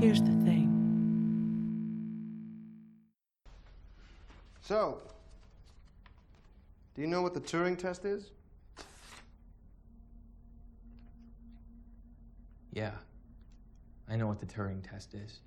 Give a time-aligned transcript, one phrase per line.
[0.00, 0.68] Here's the thing.
[4.60, 5.00] So,
[6.94, 8.30] do you know what the Turing test is?
[12.72, 12.92] Yeah.
[14.08, 15.40] I know what the Turing test is.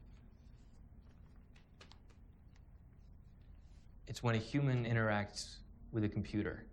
[4.08, 5.60] It's when a human interacts
[5.94, 6.66] with a computer.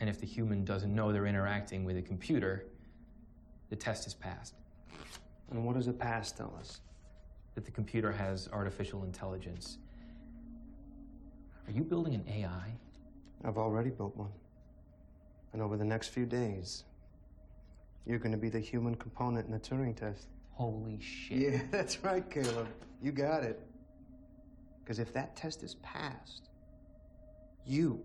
[0.00, 2.66] And if the human doesn't know they're interacting with a computer,
[3.70, 4.52] the test is passed.
[5.50, 6.80] And what does the past tell us?
[7.60, 9.76] That the computer has artificial intelligence.
[11.68, 12.72] Are you building an AI?
[13.44, 14.30] I've already built one.
[15.52, 16.84] And over the next few days,
[18.06, 20.28] you're going to be the human component in the Turing test.
[20.52, 21.38] Holy shit.
[21.38, 22.66] Yeah, that's right, Caleb.
[23.02, 23.60] You got it.
[24.82, 26.48] Because if that test is passed,
[27.66, 28.02] you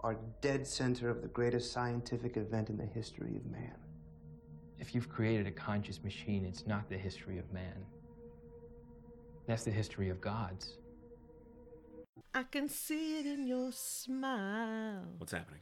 [0.00, 3.76] are dead center of the greatest scientific event in the history of man.
[4.80, 7.84] If you've created a conscious machine, it's not the history of man.
[9.46, 10.74] That's the history of gods.
[12.34, 15.04] I can see it in your smile.
[15.18, 15.60] What's happening?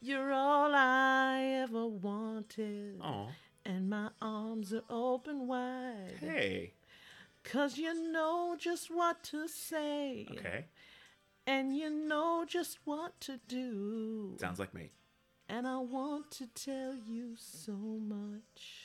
[0.00, 3.00] You're all I ever wanted.
[3.02, 3.28] Oh,
[3.64, 6.16] And my arms are open wide.
[6.20, 6.72] hey.
[7.44, 10.26] Cause you know just what to say.
[10.32, 10.64] Okay.
[11.46, 14.36] And you know just what to do.
[14.40, 14.90] Sounds like me.
[15.46, 18.83] And I want to tell you so much.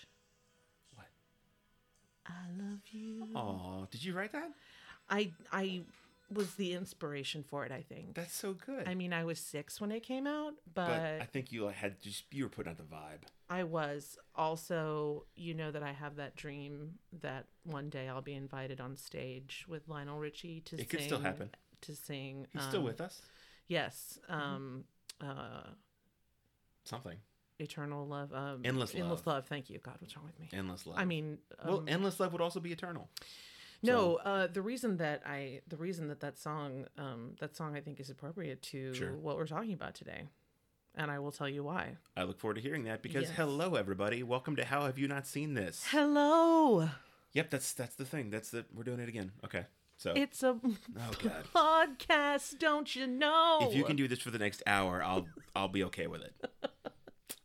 [2.30, 3.28] I love you.
[3.36, 4.52] Oh, did you write that?
[5.10, 5.82] I I
[6.32, 8.14] was the inspiration for it, I think.
[8.14, 8.88] That's so good.
[8.88, 12.00] I mean, I was six when it came out, but, but I think you had
[12.02, 13.24] just you were putting out the vibe.
[13.50, 18.36] I was also, you know, that I have that dream that one day I'll be
[18.36, 20.86] invited on stage with Lionel Richie to It sing.
[20.86, 21.50] It could still happen.
[21.82, 22.46] To sing.
[22.54, 23.22] He's still um, with us.
[23.68, 24.20] Yes.
[24.30, 24.84] Um,
[25.22, 25.64] uh,
[26.84, 27.18] Something.
[27.60, 28.34] Eternal love.
[28.34, 29.28] Um, Endless Endless Love.
[29.28, 29.46] love.
[29.48, 29.80] Thank you.
[29.80, 30.50] God, what's wrong with me?
[30.58, 30.98] Endless love.
[30.98, 33.10] I mean, well, um, endless love would also be eternal.
[33.82, 37.82] No, uh, the reason that I, the reason that that song, um, that song, I
[37.82, 39.14] think is appropriate to Sure.
[39.14, 40.24] what we're talking about today,
[40.96, 41.96] and I will tell you why.
[42.18, 43.38] I look forward to hearing that because Yes.
[43.38, 45.86] hello everybody, welcome to How Have You Not Seen This?
[45.92, 46.90] Hello,
[47.32, 48.30] Yep, that's that's the thing.
[48.32, 49.32] That's the we're doing it again.
[49.46, 53.60] Okay, so it's a oh god, podcast, don't you know?
[53.62, 56.34] if you can do this for the next hour, I'll I'll be okay with it.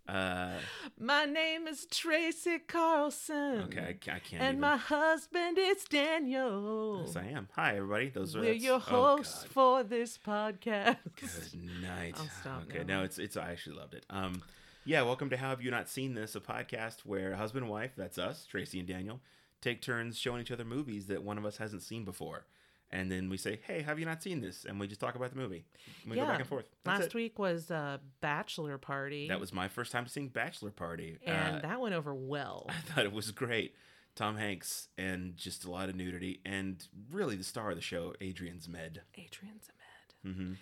[0.06, 0.50] Uh,
[0.99, 3.62] My name is Tracy Carlson.
[3.67, 4.43] okay, I, I can't.
[4.43, 4.61] And even.
[4.61, 7.05] my husband is Daniel.
[7.06, 7.49] Yes, I am.
[7.56, 8.11] Hi everybody.
[8.11, 9.50] Those are We're your oh, hosts God.
[9.50, 10.99] for this podcast.
[11.17, 12.15] Good night.
[12.19, 12.99] I'll stop okay, now.
[12.99, 14.05] no, it's it's I actually loved it.
[14.11, 14.43] Um,
[14.84, 17.93] yeah, welcome to How Have You Not Seen This, a podcast where husband and wife,
[17.97, 19.21] that's us, Tracy and Daniel,
[19.62, 22.45] take turns showing each other movies that one of us hasn't seen before,
[22.94, 25.31] and then we say, "Hey, have you not seen this?" And we just talk about
[25.31, 25.65] the movie.
[26.03, 26.66] And we go back and forth.
[26.84, 27.15] That's Last it.
[27.15, 29.28] week was a bachelor party.
[29.28, 31.19] that was my first time seeing Bachelor Party.
[31.27, 32.66] and Uh, that went over well.
[32.69, 33.75] I thought it was great.
[34.15, 38.15] Tom Hanks and just a lot of nudity, and really the star of the show,
[38.21, 38.99] Adrian Zmed.
[39.16, 40.31] Adrian Zmed.
[40.31, 40.53] Mm-hmm.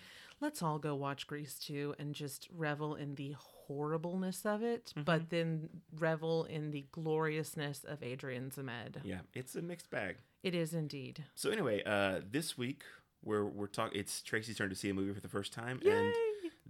[0.41, 5.03] Let's all go watch Grease 2 and just revel in the horribleness of it, Mm-hmm.
[5.03, 8.97] but then revel in the gloriousness of Adrian Zmed.
[9.03, 10.15] Yeah, it's a mixed bag.
[10.43, 11.23] It is indeed.
[11.35, 12.83] So anyway, uh, this week
[13.23, 13.97] we're we're talking.
[13.97, 16.13] It's Tracy's turn to see a movie for the first time, and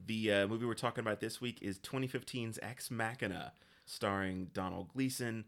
[0.05, 3.53] the uh, movie we're talking about this week is 2015's Ex Machina,
[3.85, 5.45] starring Domhnall Gleeson,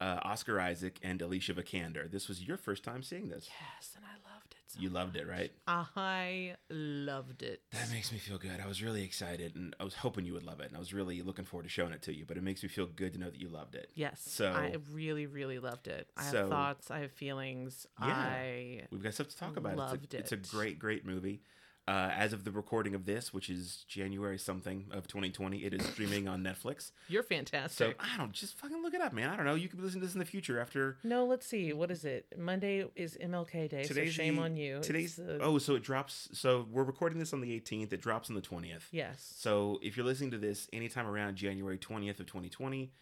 [0.00, 2.10] uh, Oscar Isaac, and Alicia Vikander.
[2.10, 3.48] This was your first time seeing this.
[3.48, 4.33] Yes, and I love
[4.78, 5.52] You loved it, right?
[5.66, 7.62] I loved it.
[7.72, 8.60] That makes me feel good.
[8.62, 10.92] I was really excited, and I was hoping you would love it, and I was
[10.92, 12.24] really looking forward to showing it to you.
[12.26, 13.90] But it makes me feel good to know that you loved it.
[13.94, 14.22] Yes.
[14.26, 16.08] So I really, really loved it.
[16.16, 17.86] I So- have thoughts, I have feelings.
[18.00, 18.06] Yeah.
[18.06, 19.76] I We've got stuff to talk about.
[19.76, 21.42] Loved it's, a, it's a great, great movie.
[21.86, 25.84] Uh, as of the recording of this, which is January something of 2020, it is
[25.92, 26.92] streaming on Netflix.
[27.08, 27.94] you're fantastic.
[28.00, 28.06] So.
[28.14, 29.28] I don't just fucking look it up, man.
[29.28, 29.54] I don't know.
[29.54, 31.74] You can listen to this in the future after no, let's see.
[31.74, 32.26] What is it?
[32.38, 34.14] Monday is MLK Day, so today's.
[34.14, 34.80] shame the- on you.
[34.80, 36.30] Today's the- oh, so it drops.
[36.32, 37.92] So we're recording this on the 18th.
[37.92, 38.84] It drops on the 20th.
[38.90, 39.34] yes.
[39.36, 42.92] So if you're listening to this anytime around January 20th of 2020,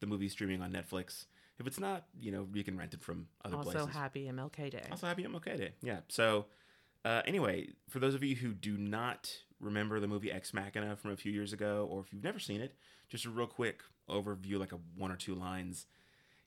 [0.00, 1.24] the movie's streaming on Netflix.
[1.58, 3.86] If it's not, you know, you can rent it from other Also, places.
[3.86, 4.82] Also, happy MLK Day.
[4.90, 5.72] Also, happy MLK Day.
[5.82, 6.00] Yeah.
[6.08, 6.44] So,
[7.06, 9.30] uh, anyway, for those of you who do not
[9.60, 12.60] remember the movie Ex Machina from a few years ago, or if you've never seen
[12.60, 12.74] it,
[13.08, 15.86] just a real quick overview, like a one or two lines.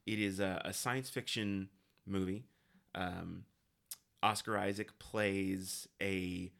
[0.06, 1.70] It is a, a science fiction
[2.06, 2.44] movie.
[2.94, 3.44] Um,
[4.22, 6.52] Oscar Isaac plays a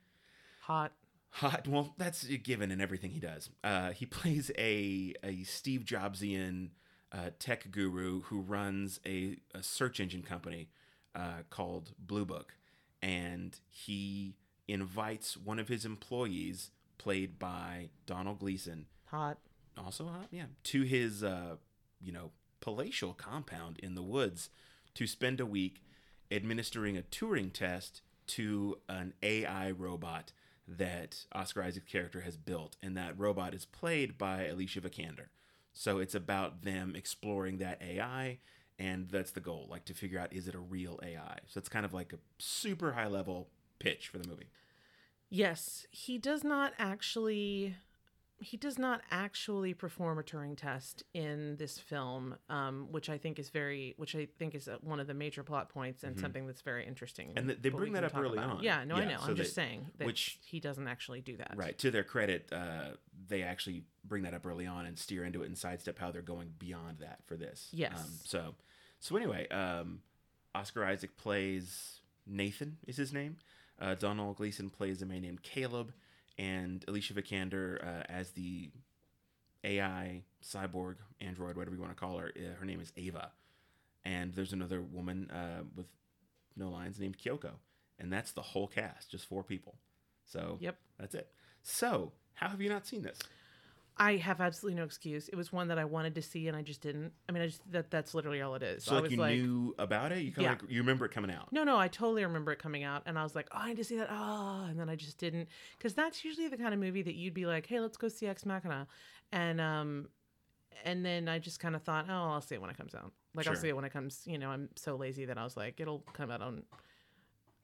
[0.62, 0.93] Hot.
[1.31, 1.67] hot.
[1.69, 3.50] Well, that's a given in everything he does.
[3.64, 6.70] Uh, he plays a a Steve Jobsian
[7.12, 10.69] uh, tech guru who runs a, a search engine company
[11.14, 12.55] uh, called Blue Book,
[13.02, 14.37] and he
[14.69, 19.38] invites one of his employees, played by Domhnall Gleeson, Hot.
[19.76, 21.56] also hot, yeah, to his uh,
[22.00, 22.31] you know
[22.61, 24.50] palatial compound in the woods
[24.94, 25.82] to spend a week
[26.31, 30.32] administering a Turing test to an AI robot
[30.69, 35.26] that Oscar Isaac's character has built, and that robot is played by Alicia Vikander.
[35.73, 38.38] So it's about them exploring that AI,
[38.81, 41.38] and that's the goal, like to figure out is it a real AI.
[41.47, 43.49] So it's kind of like a super high level
[43.79, 44.49] pitch for the movie.
[45.29, 47.77] Yes, he does not actually
[48.43, 53.38] he does not actually perform a Turing test in this film, um, which I think
[53.38, 56.47] is very, which I think is uh, one of the major plot points and something
[56.47, 57.29] that's very interesting.
[57.29, 57.38] Mm-hmm.
[57.38, 58.56] And they- they bring that up early about.
[58.56, 58.62] on.
[58.62, 59.19] Yeah, no, I know.
[59.19, 61.53] so I'm just saying that which- he doesn't actually do that.
[61.55, 61.76] Right.
[61.81, 62.93] To their credit, uh,
[63.29, 66.23] they actually bring that up early on and steer into it and sidestep how they're
[66.23, 67.69] going beyond that for this.
[67.73, 67.93] Yes.
[68.03, 68.55] Um, so,
[69.00, 70.00] so anyway, um,
[70.55, 73.37] Oscar Isaac plays Nathan is his name.
[73.81, 75.93] Uh, Domhnall Gleeson plays a man named Caleb,
[76.38, 78.70] and Alicia Vikander uh, as the
[79.64, 82.32] AI cyborg android, whatever you want to call her.
[82.37, 83.31] Uh, her name is Ava,
[84.05, 85.87] and there's another woman uh, with
[86.56, 87.52] no lines named Kyoko,
[87.99, 89.76] and that's the whole cast, just four people.
[90.26, 90.76] So Yep.
[90.99, 91.31] that's it.
[91.62, 93.19] So, how have you not seen this?
[94.00, 95.29] I have absolutely no excuse.
[95.29, 97.12] It was one that I wanted to see and I just didn't.
[97.29, 98.82] I mean, I just that that's literally all it is.
[98.85, 100.23] So, I like, you like, knew about it?
[100.23, 100.50] You kind Yeah.
[100.52, 101.52] like, you remember it coming out?
[101.52, 103.76] No, no, I totally remember it coming out, and I was like, "Oh, I need
[103.76, 106.81] to see that." Oh, and then I just didn't, because that's usually the kind of
[106.81, 108.87] movie that you'd be like, "Hey, let's go see Ex Machina,"
[109.32, 110.08] and um,
[110.82, 113.12] and then I just kind of thought, "Oh, I'll see it when it comes out."
[113.35, 114.23] Like I'll see it when it comes.
[114.25, 116.62] You know, I'm so lazy that I was like, "It'll come out on."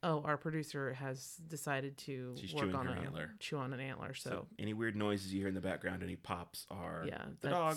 [0.09, 3.31] Oh, our producer has decided to She's work on her a antler.
[3.41, 4.15] chew on an antler.
[4.15, 7.49] So, So, any weird noises you hear in the background, any pops are yeah, the
[7.51, 7.77] dog.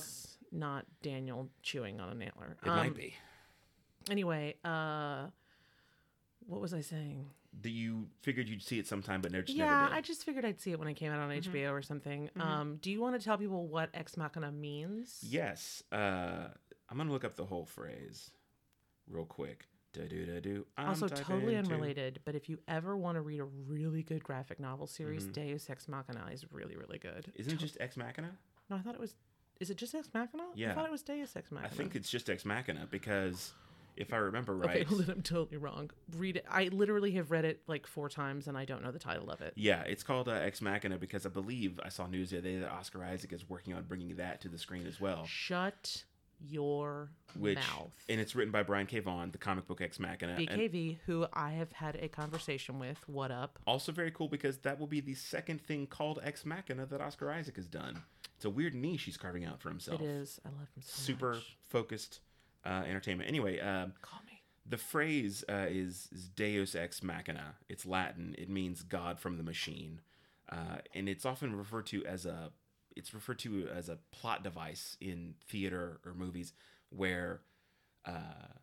[0.51, 2.55] not Daniel chewing on an antler.
[2.63, 3.15] It Um, might be.
[4.11, 5.27] Anyway, uh,
[6.45, 7.29] what was I saying?
[7.61, 9.85] That you figured you'd see it sometime, but never just yeah, never did.
[9.87, 9.95] Mm-hmm.
[9.95, 12.29] I just figured I'd see it when it came out on HBO or something.
[12.39, 15.17] Um, do you want to tell people what Ex Machina means?
[15.23, 15.81] Yes.
[15.91, 16.49] Uh,
[16.89, 18.29] I'm gonna look up the whole phrase
[19.07, 19.65] real quick.
[19.93, 20.65] Da do da do.
[20.77, 24.85] Also, totally unrelated, but if you ever want to read a really good graphic novel
[24.87, 25.31] series, Mm-hmm.
[25.31, 27.31] Deus Ex Machina is really, really good.
[27.35, 28.31] Isn't it just Ex Machina?
[28.69, 29.15] No, I thought it was.
[29.59, 30.43] Is it just Ex Machina?
[30.55, 30.71] Yeah.
[30.71, 31.67] I thought it was Deus Ex Machina.
[31.67, 33.53] I think it's just Ex Machina because
[33.97, 35.89] if I remember right, it, I'm totally wrong.
[36.15, 36.45] Read it.
[36.49, 39.41] I literally have read it like four times, and I don't know the title of
[39.41, 39.53] it.
[39.57, 42.59] yeah, it's called uh, Ex Machina because I believe I saw news the other day
[42.59, 45.25] that Oscar Isaac is working on bringing that to the screen as well.
[45.25, 46.03] Shut
[46.47, 47.91] your Which mouth.
[48.07, 48.99] and it's written by Brian K.
[48.99, 50.33] Vaughan, the comic book Ex Machina.
[50.33, 52.97] and BKV, who I have had a conversation with.
[53.07, 53.59] What up?
[53.67, 57.31] also very cool because that will be the second thing called Ex Machina that Oscar
[57.31, 58.01] Isaac has done.
[58.35, 60.01] It's a weird niche he's carving out for himself.
[60.01, 60.39] It is.
[60.45, 61.57] I love him so super much.
[61.67, 62.21] focused
[62.65, 63.27] uh, entertainment.
[63.29, 64.41] Anyway, um, Call me.
[64.65, 67.55] the phrase uh, is, is Deus ex machina.
[67.67, 68.35] It's Latin.
[68.37, 69.99] It means God from the machine,
[70.49, 72.51] uh, and it's often referred to as a
[72.95, 76.53] it's referred to as a plot device in theater or movies
[76.89, 77.41] where
[78.05, 78.53] uh,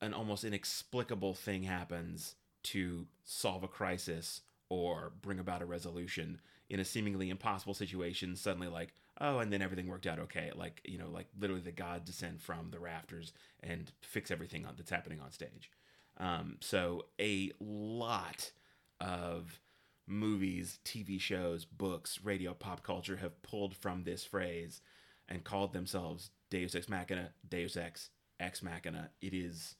[0.00, 2.34] an almost inexplicable thing happens
[2.64, 6.40] to solve a crisis or bring about a resolution
[6.70, 10.50] in a seemingly impossible situation suddenly like oh and then everything worked out okay.
[10.54, 13.32] Like you know like literally the gods descend from the rafters
[13.62, 15.70] and fix everything on, that's happening on stage.
[16.18, 18.52] Um, so a lot
[19.00, 19.60] of
[20.06, 24.80] movies tv shows books radio pop culture have pulled from this phrase
[25.28, 28.10] and called themselves deus ex machina deus ex
[28.42, 29.10] ex machina.
[29.20, 29.76] It is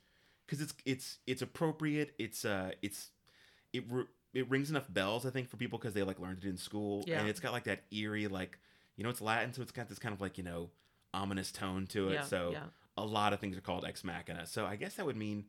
[0.47, 2.15] because it's it's it's appropriate.
[2.19, 3.11] It's uh it's
[3.73, 3.85] it
[4.33, 7.05] it rings enough bells i think for people because they like learned it in school.
[7.07, 7.21] Yeah.
[7.21, 8.59] and it's got like that eerie like
[8.97, 10.71] you know it's latin so it's got this kind of like you know
[11.13, 12.15] ominous tone to it.
[12.15, 12.65] Yeah, so yeah.
[12.97, 14.47] a lot of things are called ex machina.
[14.47, 15.45] So i guess that would mean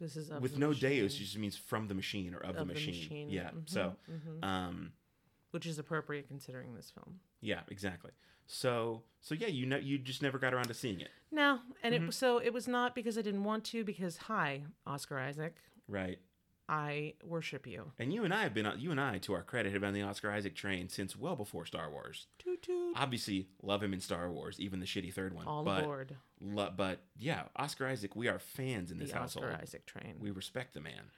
[0.00, 2.38] This is of with the no machine, deus it just means from the machine or
[2.38, 2.94] of, the, Of the machine.
[2.94, 3.30] machine.
[3.30, 4.44] yeah Mhm, so mhm.
[4.44, 4.92] um
[5.50, 7.20] which is appropriate considering this film.
[7.40, 8.12] yeah exactly
[8.46, 11.94] so so yeah you know you just never got around to seeing it No, and
[11.94, 12.08] Mm-hmm.
[12.08, 13.84] it so it was not because I didn't want to.
[13.84, 15.56] Because hi, Oscar Isaac,
[15.88, 16.18] right
[16.68, 17.92] I worship you.
[17.98, 19.88] and you and i have been on you and i to our credit have been
[19.88, 22.94] on the oscar isaac train since well before star wars Toot toot.
[22.96, 25.46] obviously love him in Star Wars, even the shitty third one.
[25.46, 29.46] All but, aboard lo- but yeah, Oscar Isaac, we are fans in this the household.
[29.46, 30.16] Oscar Isaac train.
[30.20, 31.10] We respect the man.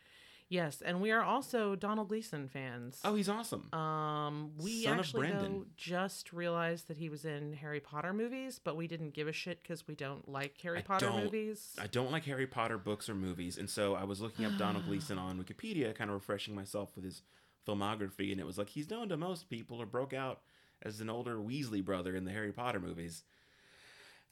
[0.51, 2.99] Yes, and we are also Domhnall Gleeson fans.
[3.05, 3.73] Oh, he's awesome.
[3.73, 8.77] Um, we Son actually though just realized that he was in Harry Potter movies, but
[8.77, 11.77] we didn't give a shit because we don't like Harry I Potter movies.
[11.81, 14.83] I don't like Harry Potter books or movies, and so I was looking up Domhnall
[14.87, 17.23] Gleeson on Wikipedia, kind of refreshing myself with his
[17.65, 20.41] filmography, and it was like he's known to most people or broke out
[20.83, 23.23] as an older Weasley brother in the Harry Potter movies.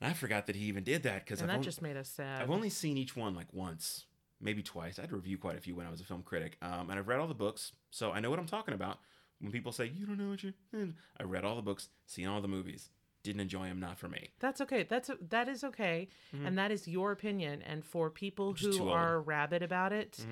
[0.01, 2.43] And I forgot that he even did that because that on- just made us sad.
[2.43, 4.05] I've only seen each one like once,
[4.41, 4.99] maybe twice.
[4.99, 6.99] I had to review quite a few when I was a film critic, um, and
[6.99, 8.99] I've read all the books, so I know what I'm talking about.
[9.41, 12.27] When people say you don't know what you're, in," I read all the books, seen
[12.27, 12.91] all the movies,
[13.23, 14.31] didn't enjoy them, Not for me.
[14.41, 14.83] That's okay.
[14.83, 17.63] That's that is okay, and that is your opinion.
[17.63, 20.27] And for people who are rabid about it,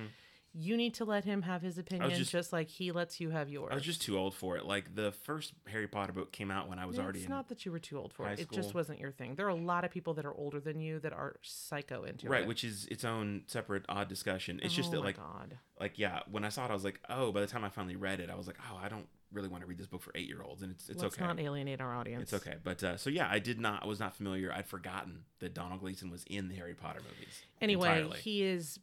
[0.59, 3.49] you need to let him have his opinion, just- just, like he lets you have
[3.51, 3.69] yours.
[3.71, 4.65] I was just too old for it.
[4.65, 7.49] Like the first Harry Potter book came out when I was Yeah, already it's not
[7.49, 8.39] that you were too old for it.
[8.41, 9.35] It just wasn't your thing.
[9.35, 12.27] There are a lot of people that are older than you that are psycho into
[12.29, 12.41] Right, it.
[12.41, 14.59] Right, which is its own separate odd discussion.
[14.63, 15.59] It's just oh that my like God.
[15.79, 17.97] like yeah, when I saw it I was like, "Oh, by the time I finally
[17.97, 20.13] read it, I was like, "Oh, I don't really want to read this book for
[20.13, 21.25] 8-year-olds." And it's it's Let's okay.
[21.27, 22.33] not alienate our audience.
[22.33, 22.57] It's okay.
[22.65, 24.53] But uh, so yeah, I did not I was not familiar.
[24.53, 27.43] I'd forgotten that Domhnall Gleeson was in the Harry Potter movies.
[27.61, 28.19] Anyway, entirely.
[28.21, 28.79] he is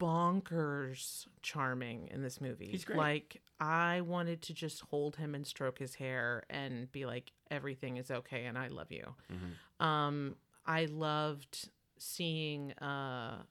[0.00, 2.68] bonkers charming in this movie.
[2.70, 2.98] He's great.
[2.98, 7.96] Like I wanted to just hold him and stroke his hair and be like, everything
[7.98, 9.14] is okay and I love you.
[9.32, 9.86] Mm-hmm.
[9.86, 13.42] Um, I loved seeing uh,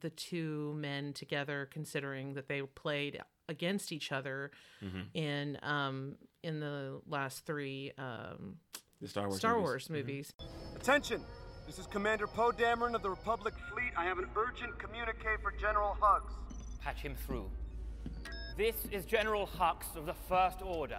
[0.00, 4.50] the two men together, considering that they played against each other
[4.82, 5.00] Mm-hmm.
[5.14, 8.56] in um, in the last three um,
[9.00, 9.64] the Star Wars Star movies.
[9.68, 10.32] Wars movies.
[10.74, 11.22] Attention!
[11.66, 13.92] This is Commander Poe Dameron of the Republic Fleet.
[13.96, 16.32] I have an urgent communique for General Hugs.
[16.82, 17.48] Patch him through.
[18.56, 20.98] This is General Hux of the First Order.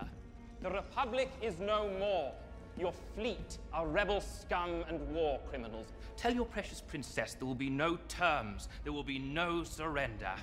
[0.62, 2.32] The Republic is no more.
[2.80, 5.88] Your fleet are rebel scum and war criminals.
[6.16, 10.34] Tell your precious princess there will be no terms, there will be no surrender.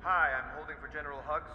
[0.00, 1.52] Hi, I'm holding for General Hugs.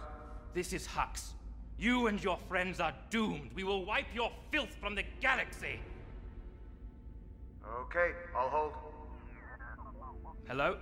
[0.54, 1.32] This is Hux.
[1.78, 3.50] You and your friends are doomed.
[3.54, 5.78] We will wipe your filth from the galaxy.
[7.76, 8.72] Okay, I'll hold.
[10.46, 10.76] Hello?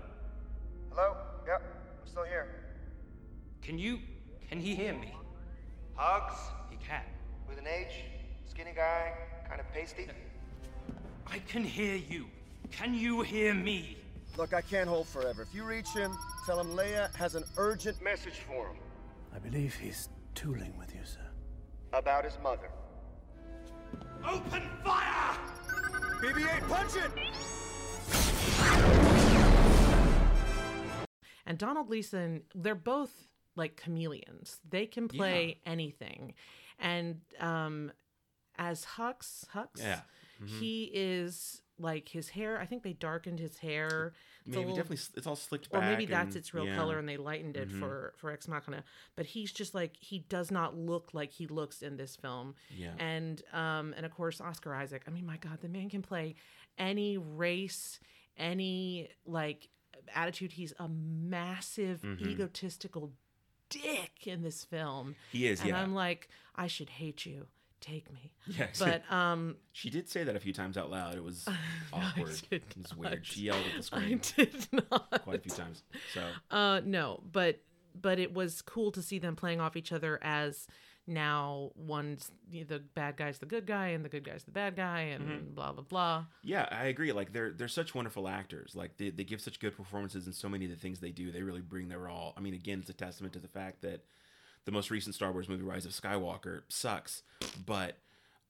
[0.91, 1.17] Hello?
[1.47, 1.63] Yep,
[2.03, 2.49] I'm still here.
[3.63, 3.99] Can you.
[4.49, 5.15] can he hear me?
[5.95, 6.35] Hugs?
[6.71, 7.03] He can.
[7.49, 8.05] With an H?
[8.49, 9.13] Skinny guy?
[9.49, 10.09] Kind of pasty?
[11.27, 12.27] I can hear you.
[12.71, 13.97] Can you hear me?
[14.37, 15.43] Look, I can't hold forever.
[15.43, 18.77] If you reach him, tell him Leia has an urgent message for him.
[19.35, 21.27] I believe he's tooling with you, sir.
[21.93, 22.71] About his mother.
[24.25, 25.37] Open fire!
[26.21, 27.11] BB-8, punch it!
[31.47, 33.13] And Domhnall Gleeson, they're both
[33.55, 34.59] like chameleons.
[34.69, 36.35] They can play anything.
[36.79, 37.93] And um
[38.59, 40.01] as Hux, Hux, Yeah.
[40.45, 42.59] he is like his hair.
[42.59, 44.15] I think they darkened his hair.
[44.47, 45.83] Maybe little- definitely it's all slicked back.
[45.83, 46.71] or maybe that's and- its real yeah.
[46.73, 46.81] Mm-hmm.
[46.81, 48.85] color and they lightened it for for Ex Machina.
[49.17, 52.55] But he's just like he does not look like he looks in this film.
[52.71, 52.93] Yeah.
[52.99, 55.03] And um and of course Oscar Isaac.
[55.07, 56.35] I mean, my God, the man can play
[56.79, 57.99] any race,
[58.37, 59.69] any like
[60.15, 60.53] attitude.
[60.53, 62.29] He's a massive Mm-hmm.
[62.29, 63.13] egotistical
[63.69, 65.17] dick in this film.
[65.33, 65.81] He is, and yeah.
[65.83, 67.47] I'm like, I should hate you.
[67.81, 68.33] Take me.
[68.47, 68.79] Yes.
[68.85, 71.15] But um She did say that a few times out loud.
[71.15, 71.47] It was
[71.93, 72.41] awkward.
[72.51, 72.99] it was not.
[72.99, 73.27] weird.
[73.27, 74.21] She yelled at the screen.
[74.39, 75.23] I did not.
[75.23, 75.83] quite a few times.
[76.15, 77.61] So Uh, no, but
[78.01, 80.67] but it was cool to see them playing off each other as
[81.09, 85.01] now one's the bad guy's the good guy and the good guy's the bad guy
[85.03, 85.55] and Mm-hmm.
[85.55, 86.25] blah blah blah.
[86.43, 87.13] yeah, I agree.
[87.13, 88.75] Like they're they're such wonderful actors.
[88.75, 91.31] Like they, they give such good performances in so many of the things they do.
[91.31, 92.35] They really bring their all.
[92.37, 94.01] I mean, again, it's a testament to the fact that
[94.67, 97.23] the most recent Star Wars movie, Rise of Skywalker, sucks,
[97.65, 97.97] but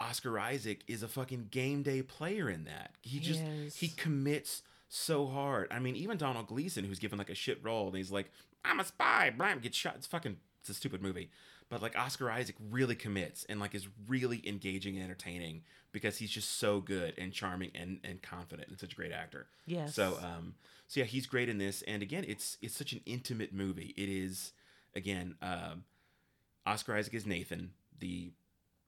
[0.01, 2.91] Oscar Isaac is a fucking game day player in that.
[3.03, 3.77] He just Yes.
[3.77, 5.69] he commits so hard.
[5.71, 8.31] I mean, even Domhnall Gleeson, who's given like a shit role, and he's like,
[8.65, 9.95] "I'm a spy," blam, gets shot.
[9.97, 11.31] It's fucking it's a stupid movie.
[11.69, 16.31] But like Oscar Isaac really commits and like is really engaging and entertaining because he's
[16.31, 19.49] just so good and charming and and confident and such a great actor.
[19.67, 19.95] Yes.
[19.95, 20.55] So um
[20.87, 21.83] so yeah, he's great in this.
[21.83, 23.95] And again, it's it's such an intimate movie.
[23.97, 24.53] It is
[24.95, 25.85] again, um
[26.67, 28.33] Oscar Isaac is Nathan, the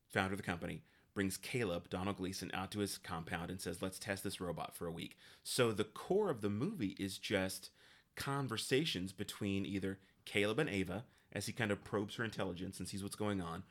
[0.09, 0.83] founder of the company,
[1.15, 4.87] brings Caleb, Domhnall Gleeson, out to his compound and says, let's test this robot for
[4.87, 5.17] a week.
[5.43, 7.71] So the core of the movie is just
[8.17, 13.03] conversations between either Caleb and Ava as he kind of probes her intelligence and sees
[13.03, 13.63] what's going on,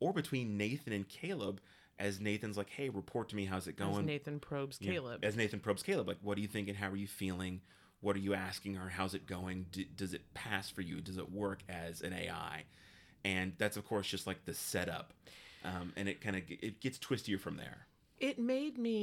[0.00, 1.60] or between Nathan and Caleb
[1.98, 4.06] as Nathan's like, hey, report to me, how's it As going?
[4.06, 4.92] Nathan probes Yeah.
[4.92, 5.24] Caleb.
[5.24, 6.74] As Nathan probes Caleb, like, what are you thinking?
[6.74, 7.62] How are you feeling?
[8.00, 8.90] What are you asking her?
[8.90, 9.66] How's it going?
[9.72, 11.00] D- does it pass for you?
[11.00, 12.64] Does it work as an AI?
[13.26, 15.12] And that's of course just like the setup,
[15.64, 17.78] um, and it kind of it gets twistier from there.
[18.20, 19.00] it made me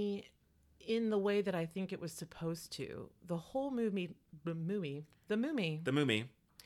[0.96, 3.10] in the way that I think it was supposed to.
[3.28, 4.16] The whole movie,
[4.46, 5.82] the movie, the movie.
[5.84, 6.26] The movie.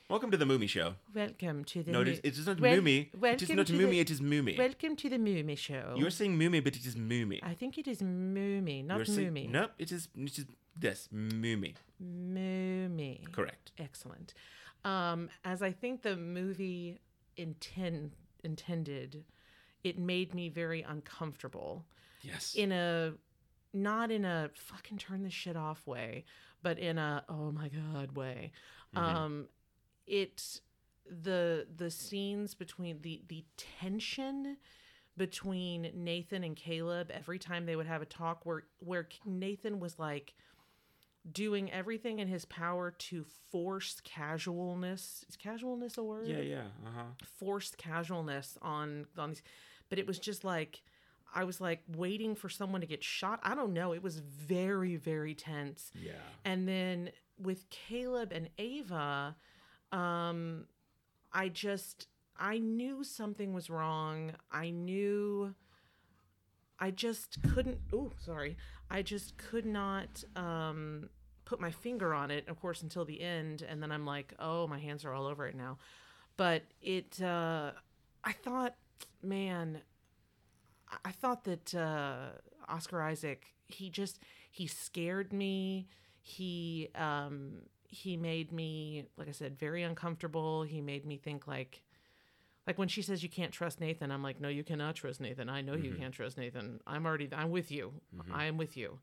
[0.10, 0.94] Welcome to the Moomy Show.
[1.14, 1.92] Welcome to the.
[1.92, 3.00] No, it is, it is not Wel- Moomy.
[3.34, 3.90] It is not Moomy.
[3.92, 4.58] the- It is Moomy.
[4.58, 5.96] Welcome to the Moomy Show.
[5.98, 7.40] You're saying Moomy, but it is Moomy.
[7.44, 9.50] I think it is Moomy, not You're Moomy.
[9.50, 9.72] nope.
[9.80, 10.46] It is it is
[10.80, 11.74] this Moomy.
[12.02, 13.30] Moomy.
[13.32, 13.72] Correct.
[13.78, 14.34] Excellent.
[14.86, 17.00] Um, as I think the movie
[17.38, 18.12] intend
[18.44, 19.24] intended,
[19.84, 21.86] it made me very uncomfortable
[22.22, 22.56] Yes.
[22.56, 23.14] in a
[23.74, 26.26] not in a fucking turn this shit off way,
[26.64, 28.52] but in a oh my god way.
[28.96, 29.48] Um,
[30.08, 30.62] it
[31.10, 33.46] the the scenes between the the
[33.80, 34.58] tension
[35.16, 39.98] between Nathan and Caleb every time they would have a talk where where Nathan was
[40.00, 40.34] like
[41.32, 45.26] doing everything in his power to force casualness.
[45.30, 46.28] Is casualness a word?
[46.28, 46.62] Yeah, yeah.
[46.86, 47.04] Uh huh.
[47.38, 49.42] Forced casualness on on these
[49.90, 50.82] but it was just like
[51.34, 53.40] I was like waiting for someone to get shot.
[53.44, 53.94] I don't know.
[53.94, 55.92] It was very, very tense.
[55.94, 56.14] Yeah.
[56.46, 59.36] And then with Caleb and Ava,
[59.92, 60.66] um,
[61.34, 62.08] I just
[62.40, 64.32] I knew something was wrong.
[64.52, 65.54] I knew
[66.80, 68.58] I just couldn't oh, sorry.
[68.90, 71.10] I just could not um
[71.48, 74.68] put my finger on it, of course, until the end, and then I'm like, oh,
[74.68, 75.78] my hands are all over it now.
[76.36, 77.72] But it uh
[78.24, 78.76] I thought,
[79.24, 79.80] man,
[81.06, 82.32] I thought that uh,
[82.68, 84.20] Oscar Isaac he just
[84.52, 85.88] he scared me.
[86.22, 87.54] He um
[87.88, 90.64] he made me like I said very uncomfortable.
[90.64, 91.82] He made me think like
[92.68, 95.50] like when she says you can't trust Nathan, I'm like no you cannot trust Nathan.
[95.50, 96.82] I know you can't trust Nathan.
[96.86, 97.94] I'm already I'm with you.
[98.34, 99.00] I am with you.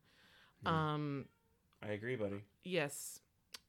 [0.67, 1.25] Um
[1.87, 2.43] I agree, buddy.
[2.65, 3.21] yes.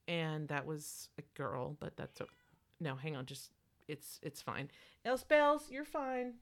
[0.07, 2.25] And that was a girl, but that's a,
[2.79, 3.49] no, hang on, just
[3.87, 4.69] it's it's fine.
[5.03, 6.33] Elspells, you're fine.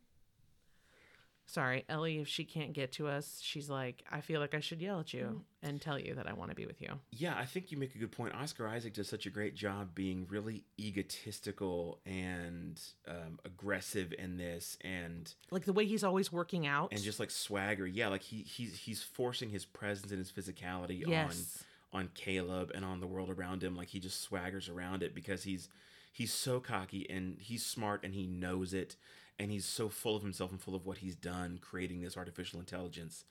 [1.45, 4.81] Sorry, Ellie, if she can't get to us, she's like, I feel like I should
[4.81, 6.89] yell at you and tell you that I want to be with you.
[7.11, 8.33] Yeah, I think you make a good point.
[8.33, 14.77] Oscar Isaac does such a great job being really egotistical and um, aggressive in this,
[14.81, 16.89] and Like the way he's always working out.
[16.91, 17.85] and just like swagger.
[17.85, 21.63] Yeah, like he he's he's forcing his presence and his physicality Yes.
[21.91, 23.75] on on Caleb and on the world around him.
[23.75, 25.69] Like he just swaggers around it because he's
[26.11, 28.95] he's so cocky and he's smart and he knows it
[29.39, 32.59] and he's so full of himself and full of what he's done creating this artificial
[32.59, 33.25] intelligence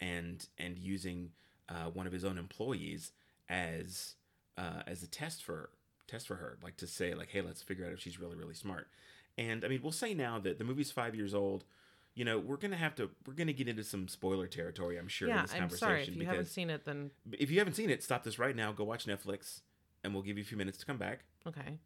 [0.00, 1.30] and and using
[1.68, 3.12] uh, one of his own employees
[3.48, 4.14] as
[4.58, 5.70] uh, as a test for
[6.06, 8.54] test for her like to say like hey let's figure out if she's really really
[8.54, 8.88] smart
[9.36, 11.64] and i mean we'll say now that the movie's five years old
[12.14, 15.28] you know we're gonna have to we're gonna get into some spoiler territory i'm sure
[15.28, 16.84] in yeah, this I'm conversation sorry if you haven't seen it.
[16.84, 19.62] Then if you haven't seen it stop this right now go watch netflix
[20.04, 21.78] and we'll give you a few minutes to come back okay.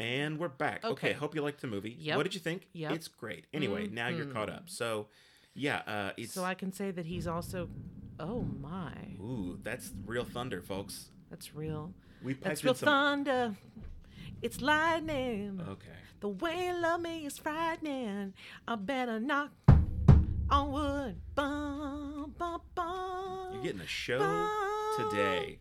[0.00, 0.82] And we're back.
[0.82, 1.12] Okay, Okay.
[1.12, 1.94] hope you liked the movie.
[1.98, 2.16] Yep.
[2.16, 2.66] What did you think?
[2.72, 2.92] Yep.
[2.92, 3.44] It's great.
[3.52, 4.70] Anyway, now you're caught up.
[4.70, 5.08] So,
[5.54, 7.68] yeah, uh, it's So I can say that he's also.
[8.18, 11.10] Oh my, ooh, that's real thunder, folks.
[11.30, 11.92] that's real.
[12.22, 12.86] We That's real some.
[12.86, 13.56] thunder.
[14.42, 15.60] It's lightning.
[15.68, 15.88] Okay.
[16.20, 18.34] The way you love me is frightening.
[18.68, 19.50] I better knock
[20.50, 21.16] on wood.
[21.34, 25.58] Bum, bum, bum, You're getting a show bum, today.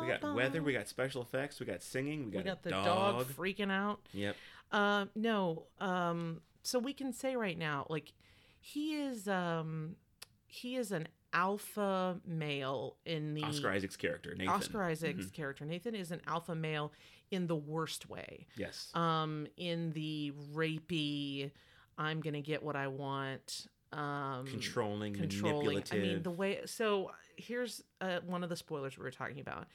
[0.00, 0.34] We got bum.
[0.36, 2.84] weather, we got special effects, we got singing, we got, We got a the dog.
[3.18, 3.26] dog.
[3.28, 4.00] freaking out.
[4.12, 4.36] Yep.
[4.72, 5.64] Uh, no.
[5.80, 8.12] Um, so we can say right now, like,
[8.60, 9.96] he is um,
[10.46, 14.48] he is an alpha male in the Oscar Isaac's character, Nathan.
[14.48, 15.32] Oscar Isaac's Mhm.
[15.32, 15.64] character.
[15.64, 16.92] Nathan is an alpha male
[17.30, 18.46] in the worst way.
[18.56, 18.90] Yes.
[18.94, 21.50] um in the rapey
[21.96, 25.92] i'm gonna get what i want um controlling, controlling manipulative.
[25.92, 29.66] i mean the way so here's uh, one of the spoilers we were talking about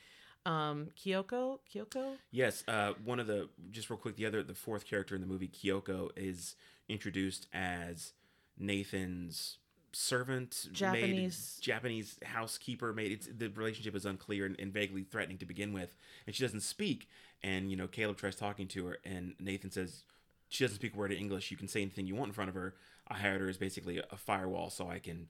[0.45, 4.86] um kyoko kyoko Yes, uh, one of the just real quick, the other the fourth
[4.86, 6.55] character in the movie, Kyoko, is
[6.88, 8.13] introduced as
[8.58, 9.58] Nathan's
[9.91, 12.93] servant, Japanese- maid, Japanese housekeeper.
[12.93, 13.12] Maid.
[13.12, 16.62] It's the relationship is unclear and, and vaguely threatening to begin with, and she doesn't
[16.62, 17.08] speak.
[17.43, 20.03] And you know, Caleb tries talking to her, and Nathan says
[20.49, 21.51] she doesn't speak a word of English.
[21.51, 22.75] You can say anything you want in front of her.
[23.08, 25.27] I hired her as basically a, a firewall, so I can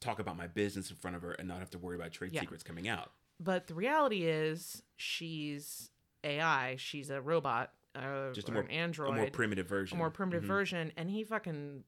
[0.00, 2.32] talk about my business in front of her and not have to worry about trade
[2.32, 2.40] Yeah.
[2.40, 3.12] secrets coming out.
[3.42, 5.90] But the reality is she's
[6.24, 9.10] ai she's a robot uh, Just a or more an android.
[9.10, 10.46] a more primitive version, a more primitive Mhm.
[10.48, 10.92] version.
[10.96, 11.84] And he fucking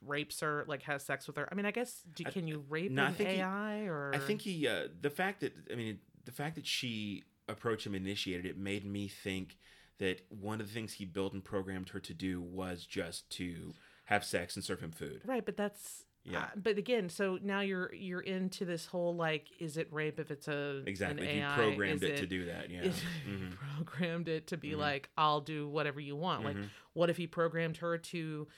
[0.00, 1.46] rapes her like has sex with her.
[1.50, 4.14] I mean i guess do, I- can you rape no, an think he- ai or?
[4.14, 7.94] I think he, uh, the fact that, I mean, the fact that she approached him
[7.94, 9.58] initiated it made me think
[9.98, 13.74] that one of the things he built and programmed her to do was just to
[14.04, 15.20] have sex and serve him food.
[15.26, 16.38] Right, but that's Yeah.
[16.44, 20.30] uh, but again, so now you're you're into this whole like, is it rape if
[20.30, 21.26] it's a Exactly.
[21.28, 21.54] An He AI?
[21.54, 22.70] programmed Is it, to do that.
[22.70, 22.84] Yeah.
[23.28, 23.52] Mhm.
[23.56, 24.78] programmed it to be Mhm.
[24.78, 26.44] like, I'll do whatever you want.
[26.44, 26.68] Like, Mhm.
[26.94, 28.48] what if he programmed her to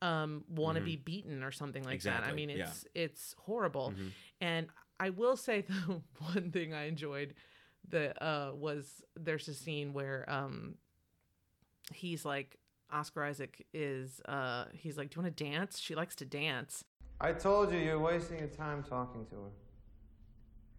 [0.00, 2.24] um want to be beaten or something like that?
[2.24, 2.38] I Mm-hmm.
[2.38, 2.64] Exactly, mean, yeah.
[2.68, 3.92] it's it's horrible.
[3.96, 4.10] Mhm.
[4.40, 4.66] And
[4.98, 7.34] I will say the one thing I enjoyed
[7.90, 10.76] that uh was there's a scene where um
[11.92, 12.56] he's like
[12.90, 15.78] Oscar Isaac is uh he's like, Do you want to dance?
[15.78, 16.84] She likes to dance.
[17.24, 19.50] I told you you're wasting your time talking to her.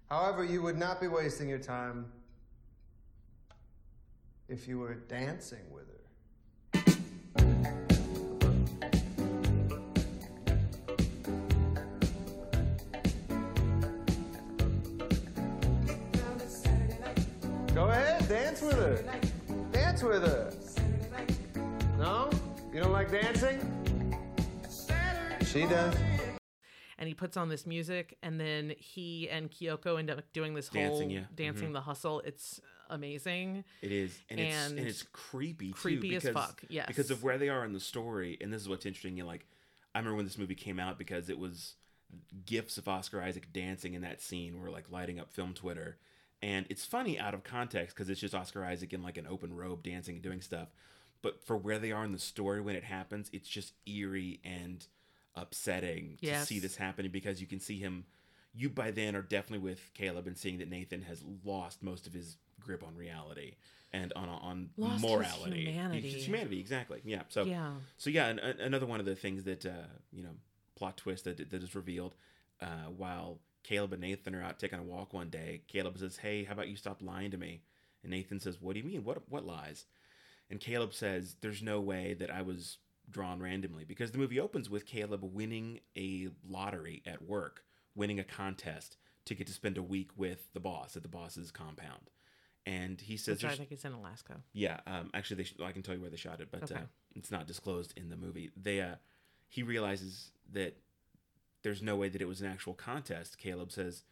[0.09, 2.05] However, you would not be wasting your time
[4.49, 6.01] if you were dancing with her.
[17.73, 19.01] Go ahead, dance with her.
[19.71, 20.51] Dance with her.
[21.97, 22.29] No?
[22.73, 23.61] You don't like dancing?
[25.45, 26.12] She does.
[27.03, 30.69] And he puts on this music and then he and Kyoko end up doing this
[30.69, 31.19] Dancing, whole yeah.
[31.19, 31.35] Mm-hmm.
[31.35, 32.21] dancing the hustle.
[32.21, 33.65] It's amazing.
[33.81, 35.73] It is, and, it's and And it's creepy too.
[35.73, 36.87] creepy as because, fuck, yes.
[36.87, 38.37] because of where they are in the story.
[38.39, 39.17] And this is what's interesting.
[39.17, 39.45] You know, like,
[39.93, 41.73] I remember when this movie came out because it was
[42.45, 45.97] gifs of Oscar Isaac dancing in that scene were like lighting up film Twitter,
[46.41, 49.53] and it's funny out of context because it's just Oscar Isaac in like an open
[49.53, 50.69] robe dancing and doing stuff.
[51.21, 54.85] But for where they are in the story when it happens, it's just eerie and
[55.35, 58.05] upsetting to see this happening because you can see him.
[58.55, 62.13] You by then are definitely with Caleb and seeing that Nathan has lost most of
[62.13, 63.55] his grip on reality
[63.91, 66.09] and on on Lost morality, humanity.
[66.11, 67.01] His humanity, exactly.
[67.03, 67.23] Yeah.
[67.29, 67.71] So Yeah.
[67.97, 70.35] So yeah, an, an- another one of the things that uh, you know
[70.75, 72.15] plot twist that that is revealed
[72.61, 75.61] uh, while Caleb and Nathan are out taking a walk one day.
[75.67, 77.61] Caleb says, "Hey, how about you stop lying to me?"
[78.03, 79.03] And Nathan says, "What do you mean?
[79.03, 79.85] What what lies?"
[80.49, 82.77] And Caleb says, "There's no way that I was
[83.09, 87.63] drawn randomly because the movie opens with Caleb winning a lottery at work,
[87.95, 91.51] winning a contest to get to spend a week with the boss at the boss's
[91.51, 92.09] compound."
[92.65, 94.37] And he says, Which I think it's in Alaska.
[94.53, 96.75] yeah, um, actually, they sh- I can tell you where they shot it, but uh,
[97.13, 98.51] it's not disclosed in the movie.
[98.55, 98.95] They, uh,
[99.49, 100.77] he realizes that
[101.61, 103.37] there's no way that it was an actual contest.
[103.37, 104.03] Caleb says,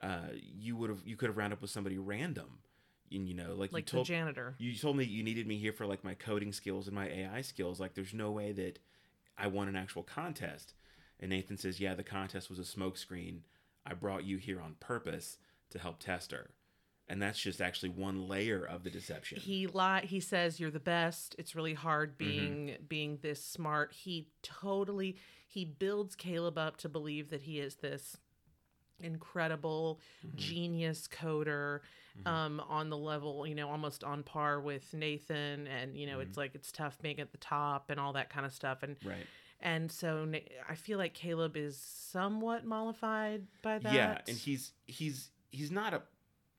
[0.00, 2.58] uh, "You would have, you could have rounded up with somebody random,
[3.14, 4.54] and you know, like, Like you the told janitor.
[4.58, 7.42] You told me you needed me here for like my coding skills and my AI
[7.42, 7.78] skills.
[7.80, 8.78] Like, there's no way that
[9.38, 10.74] I won an actual contest."
[11.20, 13.40] And Nathan says, "Yeah, the contest was a smokescreen.
[13.86, 15.38] I brought you here on purpose
[15.70, 16.50] to help test her."
[17.08, 19.38] And that's just actually one layer of the deception.
[19.40, 20.02] He lie.
[20.02, 21.34] He says you're the best.
[21.38, 22.18] It's really hard Mm-hmm.
[22.30, 23.92] being being this smart.
[23.92, 25.16] He totally
[25.48, 28.16] he builds Caleb up to believe that he is this
[29.02, 30.36] incredible Mm-hmm.
[30.36, 31.80] genius coder
[32.26, 36.22] um on the level you know almost on par with Nathan and you know Mm-hmm.
[36.22, 38.96] it's like it's tough being at the top and all that kind of stuff and
[39.04, 39.26] Right.
[39.60, 40.28] and so
[40.68, 45.94] I feel like Caleb is somewhat mollified by that Yeah, and he's he's he's not
[45.94, 46.02] a.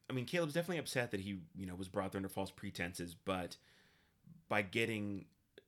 [0.09, 3.15] I mean, Caleb's definitely upset that he you know was brought there under false pretenses,
[3.15, 3.57] but
[4.49, 5.25] by getting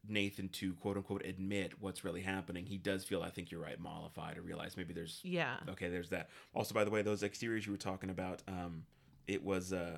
[0.10, 3.80] Nathan to quote unquote admit what's really happening, he does feel I think you're right,
[3.80, 6.30] mollified, or realize maybe there's yeah okay, there's that.
[6.54, 8.84] Also, by the way, those exteriors you were talking about, um,
[9.28, 9.98] it was uh,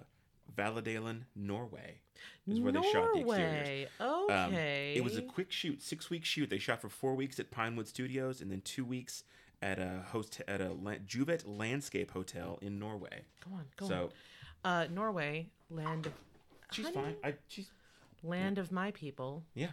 [0.55, 1.99] Valladolid, Norway,
[2.47, 3.87] is where they shot the exteriors.
[3.99, 4.29] Norway.
[4.29, 4.93] Um, Okay.
[4.95, 6.49] it was a quick shoot, six week shoot.
[6.49, 9.23] They shot for four weeks at Pinewood Studios, and then two weeks
[9.61, 13.21] at a host at a La- Juvet Landscape Hotel in Norway.
[13.47, 14.09] Go on, go so
[14.63, 14.83] on.
[14.83, 16.13] Uh, Norway, land of
[16.71, 16.95] she's Honey?
[16.95, 17.15] fine.
[17.23, 17.69] I she's
[18.23, 19.43] land of my people.
[19.53, 19.69] yeah.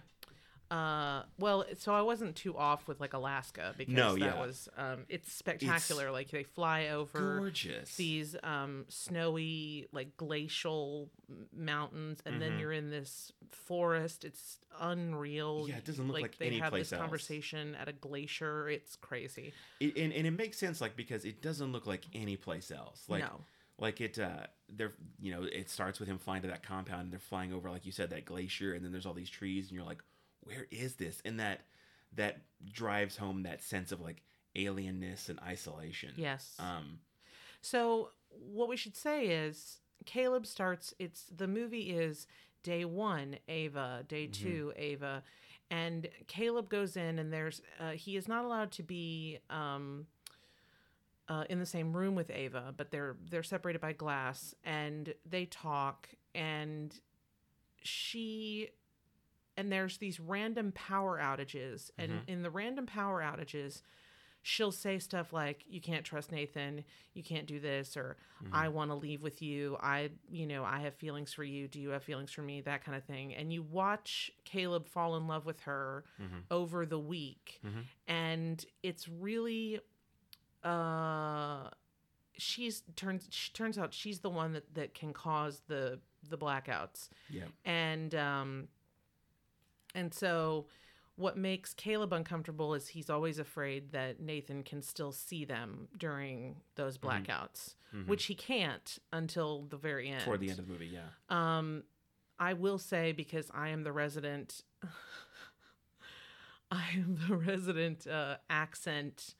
[0.70, 4.40] Uh, well, so I wasn't too off with like Alaska because No, that yeah.
[4.40, 6.10] was um, it's spectacular.
[6.10, 7.94] like they fly over Gorgeous.
[7.96, 11.10] these um snowy like glacial
[11.54, 14.24] mountains, and then you're in this forest.
[14.24, 15.60] It's unreal.
[15.62, 15.70] Mm-hmm.
[15.70, 17.00] Yeah, it doesn't look like they any have place this else.
[17.02, 18.68] conversation at a glacier.
[18.68, 19.52] It's crazy.
[19.80, 23.04] It, and, and it makes sense, like because it doesn't look like any place else.
[23.08, 23.40] Like, No.
[23.78, 27.12] like it, uh, they're you know, it starts with him flying to that compound, and
[27.12, 29.76] they're flying over, like you said, that glacier, and then there's all these trees, and
[29.76, 30.02] you're like,
[30.44, 31.20] where is this?
[31.24, 31.62] And that
[32.14, 34.22] that drives home that sense of like
[34.56, 36.12] alienness and isolation.
[36.16, 36.54] Yes.
[36.58, 36.98] Um.
[37.60, 42.26] So what we should say is Caleb starts it's the movie is
[42.62, 45.22] day 1 Ava, day 2 Ava
[45.70, 50.06] and Caleb goes in and there's uh, he is not allowed to be um
[51.26, 55.46] uh, in the same room with Ava, but they're they're separated by glass and they
[55.46, 57.00] talk and
[57.82, 58.68] she
[59.56, 63.82] and there's these random power outages and in the random power outages
[64.46, 66.84] she'll say stuff like you can't trust nathan.
[67.14, 68.16] You can't do this or
[68.52, 69.76] i want to leave with you.
[69.80, 71.66] I you know i have feelings for you.
[71.66, 72.60] Do you have feelings for me?
[72.60, 73.34] That kind of thing.
[73.34, 76.04] And you watch caleb fall in love with her
[76.50, 77.60] over the week
[78.06, 79.80] and it's really
[80.62, 81.68] uh
[82.36, 87.08] she's turns she turns out she's the one that that can cause the the blackouts.
[87.30, 87.44] Yeah.
[87.64, 88.68] and um
[89.94, 90.66] and so
[91.16, 96.56] what makes Caleb uncomfortable is he's always afraid that Nathan can still see them during
[96.74, 97.30] those Mm-hmm.
[97.30, 97.74] blackouts,
[98.06, 100.22] which he can't until the very end.
[100.24, 101.10] Toward the end of the movie, yeah.
[101.30, 101.84] Um,
[102.38, 104.62] I will say because I am the resident,
[106.70, 109.34] I am the resident uh, accent.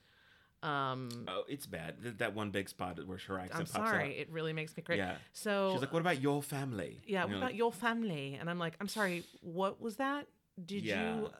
[0.63, 2.03] Um, Oh, it's bad.
[2.03, 4.17] Th- that one big spot where her accent I'm pops sorry, out.
[4.21, 5.01] it really makes me crazy.
[5.01, 5.17] Yeah.
[5.33, 8.37] So She's like, "What about your family?" yeah, And what about like, your family?
[8.41, 10.27] And I'm like, I'm sorry, what was that?
[10.65, 11.17] Did Yeah.
[11.17, 11.31] you uh,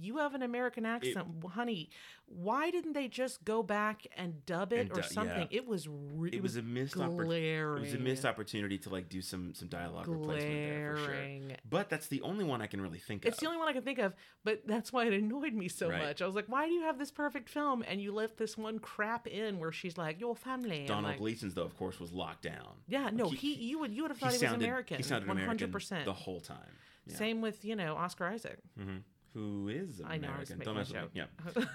[0.00, 1.90] you have an American accent, honey?
[2.26, 5.48] Why didn't they just go back and dub it And or something?
[5.50, 5.58] yeah.
[5.58, 7.78] It was re- It was a missed oppor- glaring.
[7.82, 11.56] It was a missed opportunity to like do some some dialogue replacement there for sure.
[11.68, 13.32] But that's the only one I can really think of.
[13.32, 15.88] It's the only one I can think of, but that's why it annoyed me so
[15.90, 16.02] Right.
[16.02, 16.22] much.
[16.22, 18.78] I was like, why do you have this perfect film and you left this one
[18.78, 20.84] crap in where she's like, your family?
[20.86, 22.76] Domhnall like, Gleeson's though, of course, was locked down.
[22.86, 24.98] Yeah, Like, no, he, you would you would have thought he, was sounded, American.
[24.98, 26.04] He sounded one hundred American percent.
[26.04, 26.76] the whole time.
[27.10, 27.16] Yeah.
[27.16, 28.58] Same with you know Oscar Isaac.
[28.78, 28.98] hmm
[29.34, 30.64] Who is I know, I was American?
[30.64, 31.22] Don't mess with me.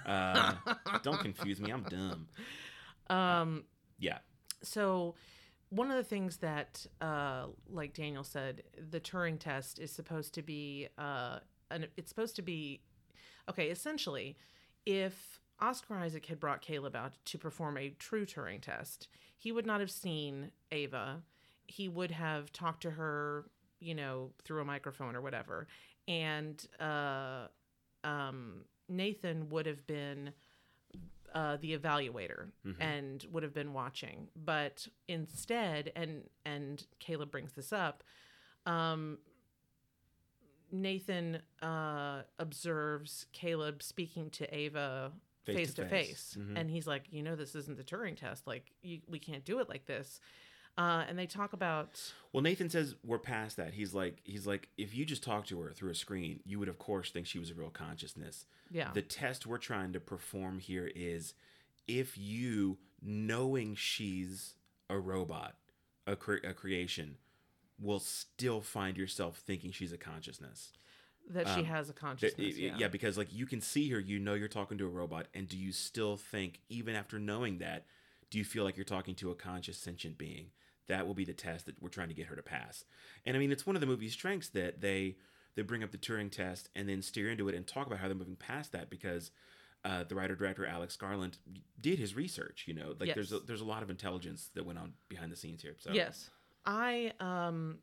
[0.06, 0.12] Yeah.
[0.12, 1.70] Uh, don't confuse me.
[1.70, 2.28] I'm dumb.
[3.08, 3.64] Um,
[3.98, 4.18] Yeah.
[4.62, 5.14] so
[5.68, 10.42] one of the things that uh like daniel said the turing test is supposed to
[10.42, 11.38] be uh
[11.70, 12.80] an, it's supposed to be
[13.48, 14.36] okay essentially
[14.86, 19.66] if oscar isaac had brought caleb out to perform a true turing test he would
[19.66, 21.22] not have seen ava
[21.66, 23.44] he would have talked to her
[23.80, 25.66] you know through a microphone or whatever
[26.08, 27.46] and uh
[28.04, 30.32] um nathan would have been
[31.34, 32.76] uh, the evaluator Mhm.
[32.80, 34.28] and would have been watching.
[34.34, 38.02] But instead, and and Caleb brings this up,
[38.64, 39.18] um,
[40.72, 45.12] Nathan uh, observes Caleb speaking to Ava
[45.44, 46.36] Face to face.
[46.38, 46.56] Mhm.
[46.58, 48.46] and he's like, you know, this isn't the Turing test.
[48.48, 50.20] Like, you, we can't do it like this.
[50.78, 53.72] Uh, and they talk about Well, Nathan says we're past that.
[53.72, 56.68] He's like, he's like, if you just talked to her through a screen, you would
[56.68, 58.44] of course think she was a real consciousness.
[58.70, 61.32] yeah, The test we're trying to perform here is
[61.88, 64.54] if you, knowing she's
[64.90, 65.54] a robot,
[66.06, 67.16] a, cre- a creation,
[67.80, 70.72] will still find yourself thinking she's a consciousness.
[71.30, 72.56] that she um, has a consciousness.
[72.56, 72.74] yeah.
[72.78, 72.88] yeah.
[72.88, 75.56] because like you can see her, you know you're talking to a robot, and do
[75.56, 77.86] you still think, even after knowing that,
[78.30, 80.46] do you feel like you're talking to a conscious sentient being?
[80.88, 82.84] That will be the test that we're trying to get her to pass.
[83.24, 85.16] And I mean, it's one of the movie's strengths that they
[85.54, 88.08] they bring up the Turing test and then steer into it and talk about how
[88.08, 89.30] they're moving past that because
[89.84, 91.38] uh, the writer director Alex Garland
[91.80, 92.64] did his research.
[92.66, 95.36] You know, like there's a, there's a lot of intelligence that went on behind the
[95.36, 95.76] scenes here.
[95.78, 96.30] So Yes.
[96.64, 97.78] I um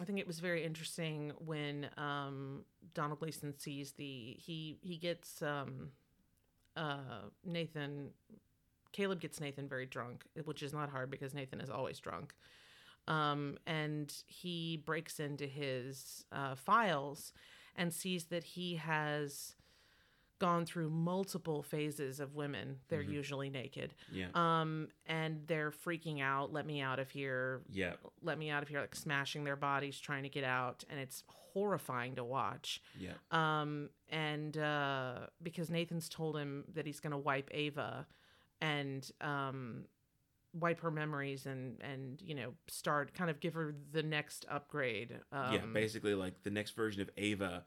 [0.00, 5.40] I think it was very interesting when um Domhnall Gleeson sees the he he gets
[5.42, 5.90] um
[6.76, 8.10] uh Nathan
[8.96, 12.34] Caleb gets Nathan very drunk, which is not hard because Nathan is always drunk.
[13.08, 17.32] Um and he breaks into his uh files
[17.76, 19.54] and sees that he has
[20.38, 22.80] gone through multiple phases of women.
[22.88, 23.12] They're Mhm.
[23.12, 28.38] usually naked yeah, um and they're freaking out let me out of here yeah, let
[28.38, 32.16] me out of here like smashing their bodies trying to get out and it's horrifying
[32.16, 33.12] to watch yeah.
[33.30, 38.06] um and uh because nathan's told him that he's going to wipe ava
[38.60, 39.84] and um
[40.54, 45.20] wipe her memories and and you know start kind of give her the next upgrade
[45.32, 47.64] um yeah, basically, like the next version of Ava,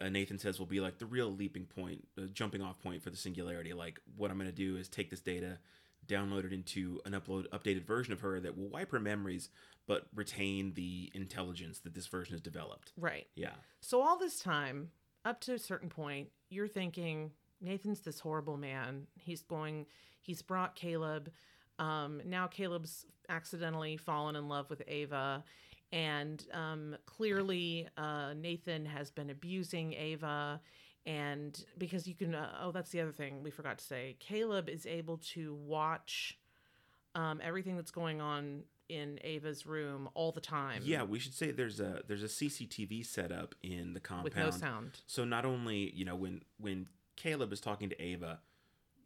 [0.00, 3.10] uh, Nathan says will be like the real leaping point, the jumping off point for
[3.10, 3.72] the singularity.
[3.72, 5.58] Like, what I'm going to do is take this data,
[6.06, 9.48] download it into an upload updated version of her that will wipe her memories,
[9.86, 12.92] but retain the intelligence that this version has developed.
[12.96, 14.90] right Yeah, So all this time,
[15.24, 19.06] up to a certain point, you're thinking Nathan's this horrible man.
[19.18, 19.86] He's going.
[20.20, 21.30] He's brought Caleb.
[21.78, 25.44] Um, now Caleb's accidentally fallen in love with Ava,
[25.92, 30.60] and um, clearly uh, Nathan has been abusing Ava.
[31.06, 34.16] And because you can, uh, oh, that's the other thing we forgot to say.
[34.18, 36.38] Caleb is able to watch
[37.14, 40.82] um, everything that's going on in Ava's room all the time.
[40.84, 41.02] yeah.
[41.02, 45.00] We should say there's a there's a CCTV setup in the compound with no sound.
[45.06, 46.86] So not only you know when when
[47.18, 48.38] Caleb is talking to Ava,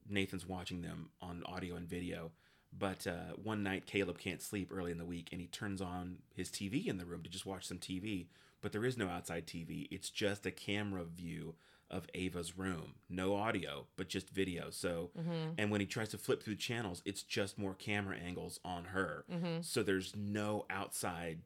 [0.09, 2.31] Nathan's watching them on audio and video.
[2.77, 6.19] But uh, one night Caleb can't sleep early in the week, and he turns on
[6.35, 8.27] his TV in the room to just watch some TV.
[8.63, 11.55] But there is no outside TV; it's just a camera view
[11.91, 14.71] of Ava's room, no audio, but just video.
[14.71, 15.11] So,
[15.59, 19.25] and when he tries to flip through channels, it's just more camera angles on her.
[19.63, 21.41] So there's no outside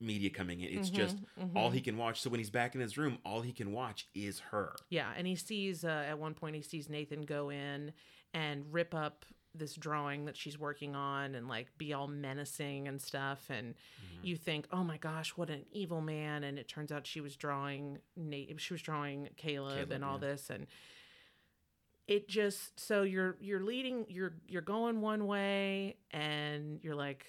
[0.00, 0.78] media coming in.
[0.78, 1.16] It's mm-hmm, just
[1.54, 1.84] all he mm-hmm.
[1.84, 2.20] can watch.
[2.20, 4.74] So when he's back in his room, all he can watch is her.
[4.90, 7.92] Yeah, and he sees uh, at one point he sees Nathan go in
[8.34, 13.00] and rip up this drawing that she's working on and like be all menacing and
[13.00, 14.26] stuff and mm-hmm.
[14.26, 17.36] you think oh my gosh what an evil man and it turns out she was
[17.36, 20.28] drawing Nate she was drawing Caleb, Caleb, and all yeah.
[20.28, 20.66] this and
[22.06, 27.26] it just so you're you're leading you're you're going one way and you're like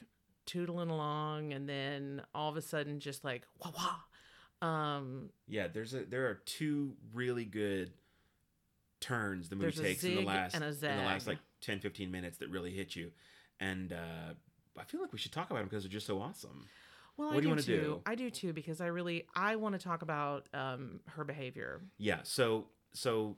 [0.48, 5.94] tootling along and then all of a sudden just like wah wah um Yeah, there's
[5.94, 7.92] a there are two really good
[9.00, 12.50] turns the movie takes in the last in the last like 10 15 minutes that
[12.50, 13.12] really hit you.
[13.60, 14.34] And uh
[14.80, 16.66] I feel like we should talk about them because they're just so awesome.
[17.18, 17.82] Well, what I do you want to too.
[17.82, 18.02] do?
[18.06, 21.82] I do too because I really I want to talk about um, her behavior.
[21.98, 22.20] Yeah.
[22.24, 23.38] So so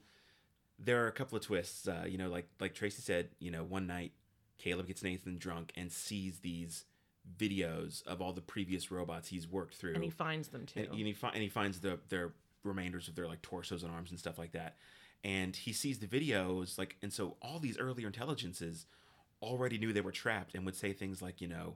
[0.77, 1.87] there are a couple of twists.
[1.87, 4.11] Uh, you know, like like Tracy said, you know, one night
[4.57, 6.83] Caleb gets Nathan drunk and sees these
[7.37, 10.81] videos of all the previous robots he's worked through, And he finds them too.
[10.81, 13.91] and, and he fi- and he finds the their remainders of their like torsos and
[13.91, 14.75] arms and stuff like that.
[15.23, 18.85] And he sees the videos like, and so all these earlier intelligences
[19.41, 21.75] already knew they were trapped and would say things like, you know,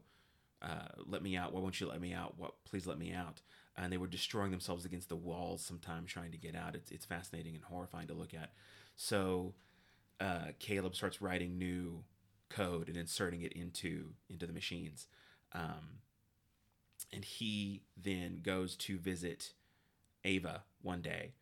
[0.62, 1.54] uh, "Let me out!
[1.54, 2.36] Why won't you let me out?
[2.38, 2.54] What?
[2.64, 3.42] Please let me out!"
[3.76, 6.74] And they were destroying themselves against the walls sometimes trying to get out.
[6.76, 8.52] It's it's fascinating and horrifying to look at.
[8.96, 9.56] So
[10.22, 12.04] uh, Caleb starts writing new
[12.50, 15.08] code and inserting it into into the machines.
[15.54, 16.00] Um,
[17.12, 19.54] and he then goes to visit
[20.24, 21.34] Ava one day,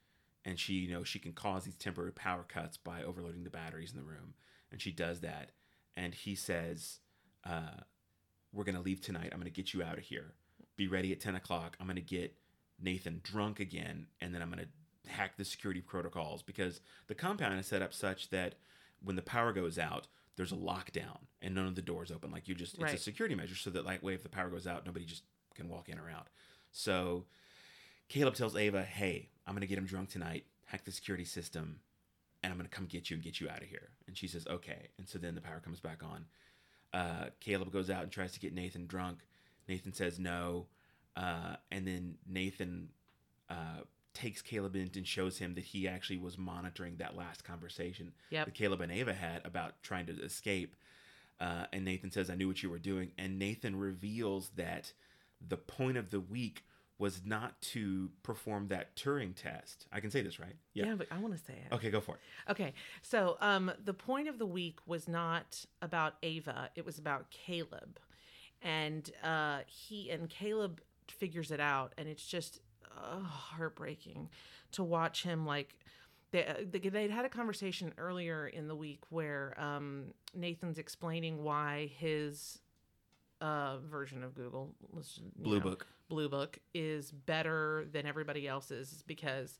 [0.43, 3.91] and she, you know, she can cause these temporary power cuts by overloading the batteries
[3.91, 4.33] in the room,
[4.71, 5.51] and she does that.
[5.95, 6.99] And he says,
[7.43, 7.81] uh,
[8.51, 9.29] "We're gonna leave tonight.
[9.31, 10.33] I'm gonna get you out of here.
[10.75, 11.77] Be ready at ten o'clock.
[11.79, 12.35] I'm gonna get
[12.79, 14.69] Nathan drunk again, and then I'm gonna
[15.07, 18.55] hack the security protocols because the compound is set up such that
[19.01, 22.31] when the power goes out." There's a lockdown and none of the doors open.
[22.31, 24.65] Like you just, it's a security measure so that like way if the power goes
[24.67, 25.23] out, nobody just
[25.55, 26.27] can walk in or out.
[26.71, 27.25] So
[28.07, 31.81] Caleb tells Ava, "Hey, I'm gonna get him drunk tonight, hack the security system,
[32.43, 34.47] and I'm gonna come get you and get you out of here." And she says,
[34.47, 36.25] "Okay." And so then the power comes back on.
[36.93, 39.19] Uh, Caleb goes out and tries to get Nathan drunk.
[39.67, 40.67] Nathan says no,
[41.15, 42.89] uh, and then Nathan
[43.49, 43.81] uh,
[44.13, 48.45] takes Caleb in and shows him that he actually was monitoring that last conversation Yep.
[48.45, 50.75] that Caleb and Ava had about trying to escape.
[51.39, 53.11] Uh, and Nathan says, I knew what you were doing.
[53.17, 54.93] And Nathan reveals that
[55.45, 56.63] the point of the week
[56.99, 59.87] was not to perform that Turing test.
[59.91, 60.55] I can say this, right?
[60.73, 60.93] yeah.
[60.95, 61.73] but I want to say it.
[61.73, 62.51] Okay, go for it.
[62.51, 67.31] Okay, so um, the point of the week was not about Ava; it was about
[67.31, 67.97] Caleb,
[68.61, 72.59] and uh, he and Caleb figures it out, and it's just
[72.97, 74.29] uh, heartbreaking
[74.73, 75.75] to watch him like.
[76.31, 81.91] They, they- they'd had a conversation earlier in the week where um, Nathan's explaining why
[81.97, 82.59] his
[83.41, 84.73] uh, version of Google,
[85.35, 85.87] Blue know, Book.
[86.07, 89.57] Blue Book is better than everybody else's is because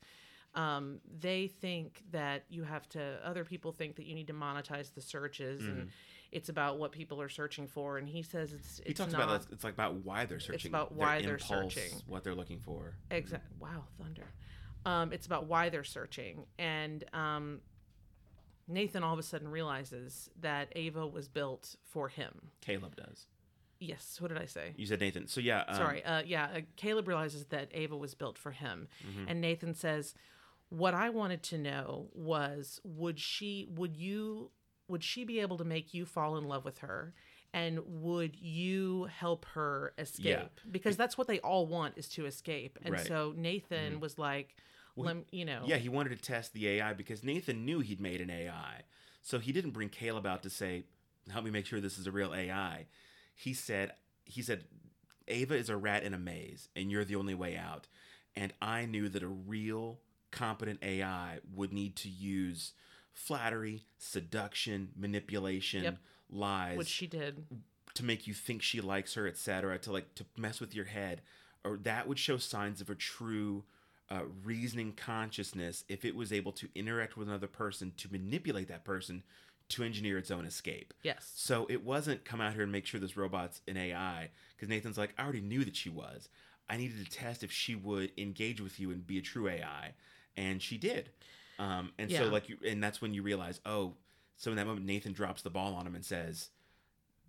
[0.54, 3.18] um, they think that you have to.
[3.24, 5.88] Other people think that you need to monetize the searches, and
[6.32, 7.98] it's about what people are searching for.
[7.98, 9.22] And he says it's it's He talks not.
[9.22, 9.52] about that.
[9.52, 10.54] It's like about why they're searching.
[10.56, 11.92] it's about why they're impulse, searching.
[12.06, 12.94] What they're looking for.
[13.10, 13.44] Exact.
[13.60, 14.24] Wow, thunder.
[14.84, 17.60] Um, it's about why they're searching, and um,
[18.68, 22.50] Nathan all of a sudden realizes that Ava was built for him.
[22.60, 23.26] Caleb does.
[23.78, 24.16] Yes.
[24.20, 24.72] What did I say?
[24.76, 25.26] You said Nathan.
[25.26, 25.64] So yeah.
[25.68, 26.04] Um, Sorry.
[26.04, 26.48] Uh, yeah.
[26.56, 29.28] Uh, Caleb realizes that Ava was built for him, Mm-hmm.
[29.28, 30.14] and Nathan says,
[30.68, 34.50] "What I wanted to know was, would she, would you,
[34.88, 37.14] would she be able to make you fall in love with her?"
[37.54, 40.24] And would you help her escape?
[40.24, 40.70] Yeah.
[40.70, 42.78] Because that's what they all want is to escape.
[42.82, 43.00] And Right.
[43.00, 43.08] Mm-hmm.
[43.08, 44.56] so Nathan was like,
[44.96, 48.20] lem, you know, Yeah, he wanted to test the AI because Nathan knew he'd made
[48.22, 48.82] an AI.
[49.20, 50.84] So he didn't bring Caleb out to say,
[51.30, 52.86] "Help me make sure this is a real AI."
[53.34, 53.92] He said,
[54.24, 54.64] "He said,
[55.28, 57.86] Ava is a rat in a maze, and you're the only way out."
[58.34, 62.72] And I knew that a real competent AI would need to use
[63.12, 65.98] flattery, seduction, manipulation, Yep.
[66.30, 67.44] lies which she did.
[67.94, 71.22] to make you think she likes her, etc., to like to mess with your head,
[71.64, 73.64] or that would show signs of a true
[74.10, 78.84] uh, reasoning consciousness if it was able to interact with another person to manipulate that
[78.84, 79.22] person
[79.68, 80.92] to engineer its own escape.
[81.02, 81.32] Yes.
[81.34, 84.98] So it wasn't come out here and make sure this robot's an AI because Nathan's
[84.98, 86.28] like, I already knew that she was.
[86.68, 89.92] I needed to test if she would engage with you and be a true AI,
[90.36, 91.10] and she did.
[91.58, 93.94] Um, and so like, you, and that's when you realize, oh,
[94.36, 96.50] so in that moment Nathan drops the ball on him and says,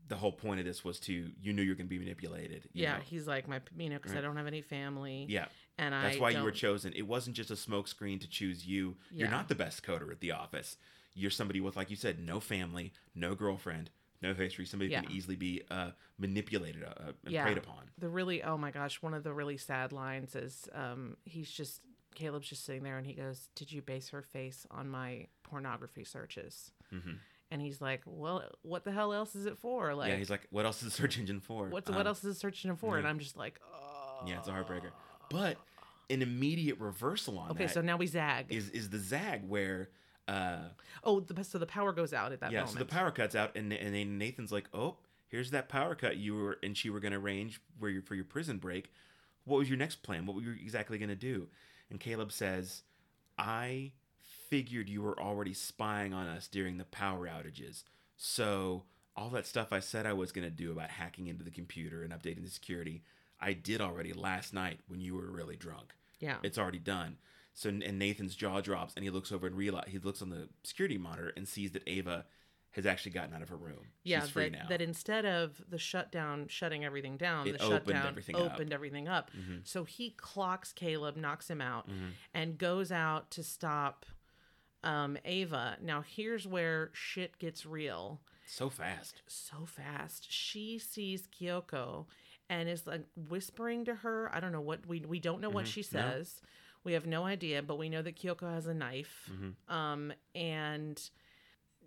[0.07, 2.67] the whole point of this was to you knew you're going to be manipulated.
[2.73, 3.03] you Yeah, know?
[3.05, 5.25] he's like my, you know, because I don't have any family.
[5.29, 5.45] yeah.
[5.77, 6.91] and That's I why you were chosen.
[6.93, 8.95] It wasn't just a smokescreen to choose you.
[9.11, 10.77] You're not the best coder at the office.
[11.15, 14.65] You're somebody with, like you said, no family, no girlfriend, no history.
[14.65, 17.43] Somebody who can easily be uh, manipulated uh, and yeah.
[17.43, 17.83] preyed upon.
[17.97, 21.81] The really, oh my gosh, one of the really sad lines is um, he's just,
[22.15, 26.03] Caleb's just sitting there and he goes, Did you base her face on my pornography
[26.03, 26.71] searches?
[26.93, 27.17] Mhm.
[27.51, 29.93] And he's like, Well, what the hell else is it for?
[29.93, 31.67] Like, yeah, he's like, what else is the search engine for?
[31.69, 32.97] what's, Um, what else is the search engine for?
[32.97, 33.07] And.
[33.07, 34.23] I'm just like, Oh.
[34.27, 34.91] Yeah, it's a heartbreaker.
[35.29, 35.57] But
[36.09, 38.45] an immediate reversal on Okay, that so now we zag.
[38.49, 39.89] is is the zag where
[40.27, 40.69] uh
[41.03, 42.73] oh, the, so the power goes out at that yeah, moment.
[42.73, 44.97] so the power cuts out and and then Nathan's like, "Oh,
[45.27, 48.15] here's that power cut you were and she were going to arrange where you for
[48.15, 48.89] your prison break.
[49.45, 50.25] What was your next plan?
[50.25, 51.49] What were you exactly going to do?"
[51.89, 52.83] And Caleb says,
[53.37, 53.93] "I
[54.53, 57.85] figured you were already spying on us during the power outages.
[58.15, 58.83] So,
[59.15, 62.03] all that stuff I said I was going to do about hacking into the computer
[62.03, 63.01] and updating the security,
[63.39, 65.95] I did already last night when you were really drunk.
[66.19, 66.37] Yeah.
[66.43, 67.17] It's already done.
[67.55, 70.49] So and Nathan's jaw drops and he looks over and realize he looks on the
[70.63, 72.25] security monitor and sees that Ava
[72.73, 73.87] has actually gotten out of her room.
[74.03, 74.65] yeah, She's free that, now.
[74.69, 78.41] that instead of the shutdown shutting everything down, It the opened shutdown everything up.
[78.53, 79.31] Opened everything up.
[79.63, 82.09] So he clocks Caleb, knocks him out, Mm-hmm.
[82.33, 84.05] and goes out to stop
[84.83, 85.77] um, Ava.
[85.81, 88.21] Now here's where shit gets real.
[88.45, 89.21] so fast.
[89.27, 90.25] so fast.
[90.31, 92.05] She sees Kyoko
[92.49, 94.29] and is like whispering to her.
[94.33, 95.97] I don't know what we we don't know what she Mm-hmm.
[95.97, 96.03] No.
[96.11, 96.41] says.
[96.83, 99.29] We have no idea, but we know that Kyoko has a knife.
[99.31, 99.73] Mm-hmm.
[99.73, 101.01] Um, and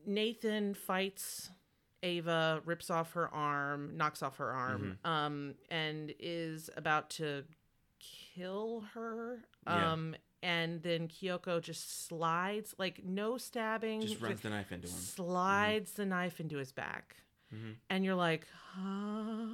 [0.07, 1.51] Nathan fights
[2.03, 5.11] Ava, rips off her arm, knocks off her arm, Mm-hmm.
[5.11, 7.45] um, and is about to
[8.35, 9.41] kill her.
[9.67, 9.93] Yeah.
[9.93, 14.95] Um, and then Kyoko just slides, like no stabbing, Just runs the knife into him.
[14.95, 17.17] slides the knife into his back.
[17.53, 17.71] Mm-hmm.
[17.91, 19.47] And you're like, huh?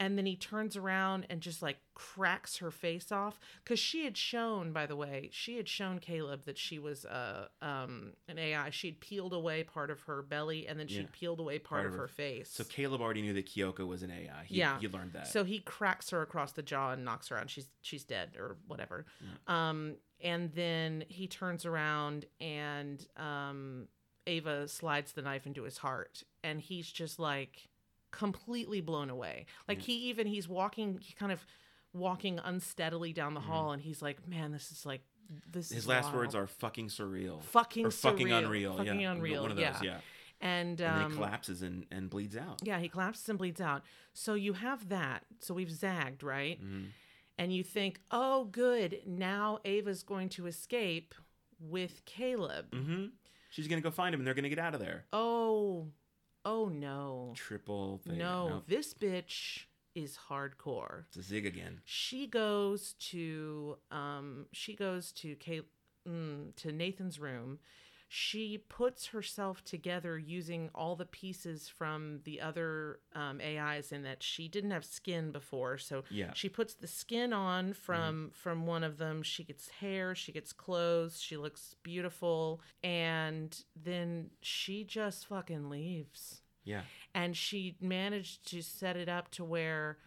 [0.00, 3.40] And then he turns around and just like cracks her face off.
[3.64, 7.48] Because she had shown, by the way, she had shown Caleb that she was uh,
[7.60, 8.70] um, an AI.
[8.70, 11.06] She'd peeled away part of her belly and then she'd Yeah.
[11.12, 12.50] peeled away part, of her, face.
[12.50, 14.44] So Caleb already knew that Kyoko was an AI.
[14.44, 15.26] He, yeah, he learned that.
[15.26, 17.50] So he cracks her across the jaw and knocks her out.
[17.50, 19.04] She's she's dead or whatever.
[19.48, 23.88] Um, and then he turns around and um,
[24.26, 27.68] Ava slides the knife into his heart, and he's just like
[28.10, 29.46] completely blown away.
[29.68, 31.44] Like he even he's walking, he kind of
[31.92, 35.02] walking unsteadily down the hall, and he's like, "Man, this is like
[35.50, 39.12] this." His is last wild." words are "fucking surreal," fucking or "fucking unreal." fucking yeah,
[39.12, 39.42] unreal.
[39.42, 39.64] One of those.
[39.64, 39.80] yeah.
[39.82, 39.98] Yeah.
[40.40, 42.60] And, And then um, he collapses and, and bleeds out.
[42.62, 43.82] yeah, he collapses and bleeds out.
[44.12, 45.24] So you have that.
[45.40, 46.62] So we've zagged, right?
[46.62, 46.84] Mm-hmm.
[47.38, 49.00] And you think, oh, good.
[49.04, 51.14] Now Ava's going to escape
[51.58, 52.70] with Caleb.
[52.70, 53.06] Mm-hmm.
[53.50, 55.06] She's gonna go find him, and they're gonna get out of there.
[55.12, 55.88] Oh,
[56.48, 57.32] oh no.
[57.36, 58.18] Triple thing.
[58.18, 58.64] No, Nope.
[58.66, 61.04] this bitch is hardcore.
[61.08, 61.80] It's a zig again.
[61.84, 65.62] She goes to um she goes to Kay,
[66.08, 67.58] mm, to Nathan's room.
[68.10, 74.22] She puts herself together using all the pieces from the other um, AIs in that
[74.22, 75.76] she didn't have skin before.
[75.76, 76.32] So Yeah.
[76.32, 79.22] she puts the skin on from from one of them.
[79.22, 86.40] She gets hair, she gets clothes, she looks beautiful, and then she just fucking leaves
[86.64, 86.82] Yeah.
[87.14, 89.98] and she managed to set it up to where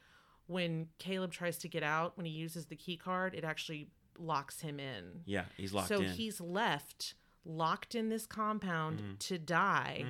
[0.47, 4.59] when Caleb tries to get out, when he uses the key card, it actually locks
[4.61, 5.21] him in.
[5.25, 5.45] Yeah.
[5.55, 6.09] He's locked so in.
[6.09, 7.13] he's left
[7.43, 9.13] locked in this compound Mm-hmm.
[9.17, 10.05] to die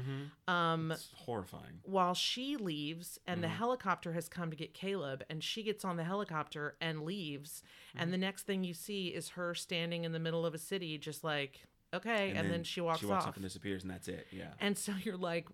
[0.47, 1.79] um It's horrifying.
[1.84, 3.55] while she leaves and the Mm-hmm.
[3.57, 8.03] helicopter has come to get Caleb and she gets on the helicopter and leaves Mm-hmm.
[8.03, 10.97] and the next thing you see is her standing in the middle of a city
[10.97, 11.61] just like
[11.93, 14.27] okay and, then, she walks, She walks off up and disappears, and that's it.
[14.32, 14.47] Yeah.
[14.59, 15.47] and so you're like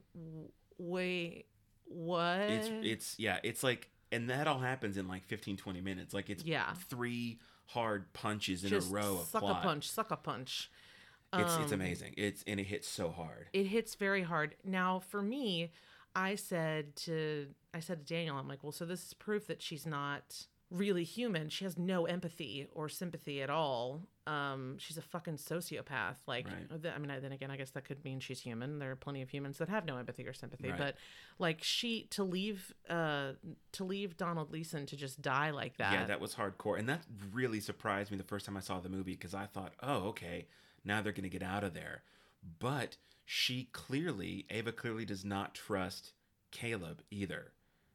[0.78, 1.46] wait
[1.86, 6.14] what it's it's yeah it's like and that all happens in like 15 20 minutes
[6.14, 6.74] like it's Yeah.
[6.90, 10.72] three hard punches in just a row of suck plot a punch, suck a punch.
[11.34, 14.56] It's it's Um, amazing it's and it hits so hard It hits very hard.
[14.64, 15.72] Now, for me,
[16.16, 19.62] I said to I said to Daniel, I'm like, well, so this is proof that
[19.62, 21.48] she's not really human.
[21.50, 24.02] She has no empathy or sympathy at all.
[24.26, 26.16] Um, she's a fucking sociopath.
[26.28, 26.86] Like, Right.
[26.94, 28.80] I mean, I- then again, I guess that could mean she's human.
[28.80, 30.68] There are plenty of humans that have no empathy or sympathy.
[30.70, 30.78] Right.
[30.78, 30.98] But
[31.40, 33.34] like, she to leave, uh,
[33.74, 35.94] to leave Domhnall Gleeson to just die like that.
[35.94, 38.90] yeah that was hardcore and that really surprised me the first time i saw the
[38.90, 40.48] movie because i thought oh okay
[40.88, 42.02] now they're gonna get out of there
[42.60, 46.14] but she clearly ava clearly does not trust
[46.52, 47.52] caleb either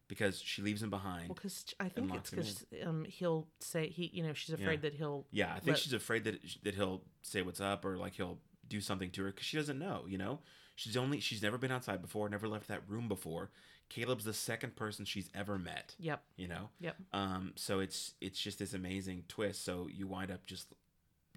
[0.08, 4.10] because she leaves him behind Well, because I think it's because um, he'll say he,
[4.12, 4.90] you know, she's afraid Yeah.
[4.90, 5.24] that he'll.
[5.30, 8.38] Yeah, I think let- she's afraid that that he'll say what's up or like he'll
[8.68, 10.04] do something to her because she doesn't know.
[10.06, 10.40] You know,
[10.74, 13.52] she's only she's never been outside before, never left that room before.
[13.88, 15.94] Caleb's the second person she's ever met.
[15.98, 16.22] Yep.
[16.36, 16.68] You know.
[16.80, 16.96] Yep.
[17.14, 17.52] Um.
[17.56, 19.64] So it's it's just this amazing twist.
[19.64, 20.74] So you wind up just,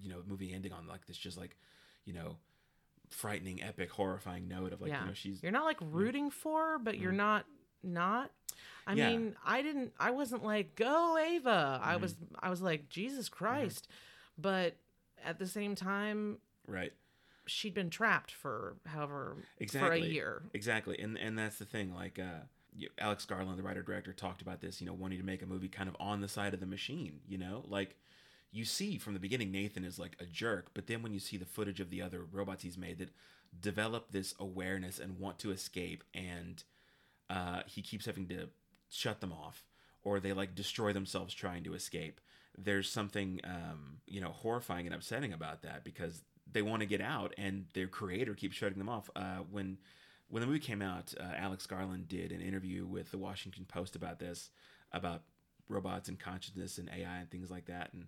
[0.00, 1.56] you know, movie ending on like this, just like,
[2.04, 2.36] you know,
[3.08, 5.02] frightening, epic, horrifying note of like yeah.
[5.02, 7.46] you know she's You're not like rooting for, her, but you're not
[7.82, 8.30] not.
[8.86, 9.10] I Yeah.
[9.10, 9.92] mean, I didn't.
[9.98, 11.78] I wasn't like go Ava.
[11.80, 11.88] Mm-hmm.
[11.88, 12.16] I was.
[12.40, 13.88] I was like Jesus Christ,
[14.38, 14.76] but
[15.24, 16.92] at the same time, right.
[17.46, 20.42] she'd been trapped for however exactly for a year.
[20.52, 22.44] exactly and and that's the thing like uh
[22.98, 25.68] alex garland the writer director talked about this you know wanting to make a movie
[25.68, 27.96] kind of on the side of the machine you know like
[28.56, 31.36] you see from the beginning nathan is like a jerk but then when you see
[31.36, 33.10] the footage of the other robots he's made that
[33.60, 36.64] develop this awareness and want to escape and
[37.28, 38.48] uh, he keeps having to
[38.88, 39.64] shut them off
[40.04, 42.20] or they like destroy themselves trying to escape
[42.56, 47.00] there's something um, you know horrifying and upsetting about that because they want to get
[47.00, 49.78] out and their creator keeps shutting them off uh, when
[50.28, 53.96] when the movie came out uh, alex garland did an interview with the washington post
[53.96, 54.50] about this
[54.92, 55.22] about
[55.68, 57.92] robots and consciousness and AI and things like that.
[57.92, 58.06] And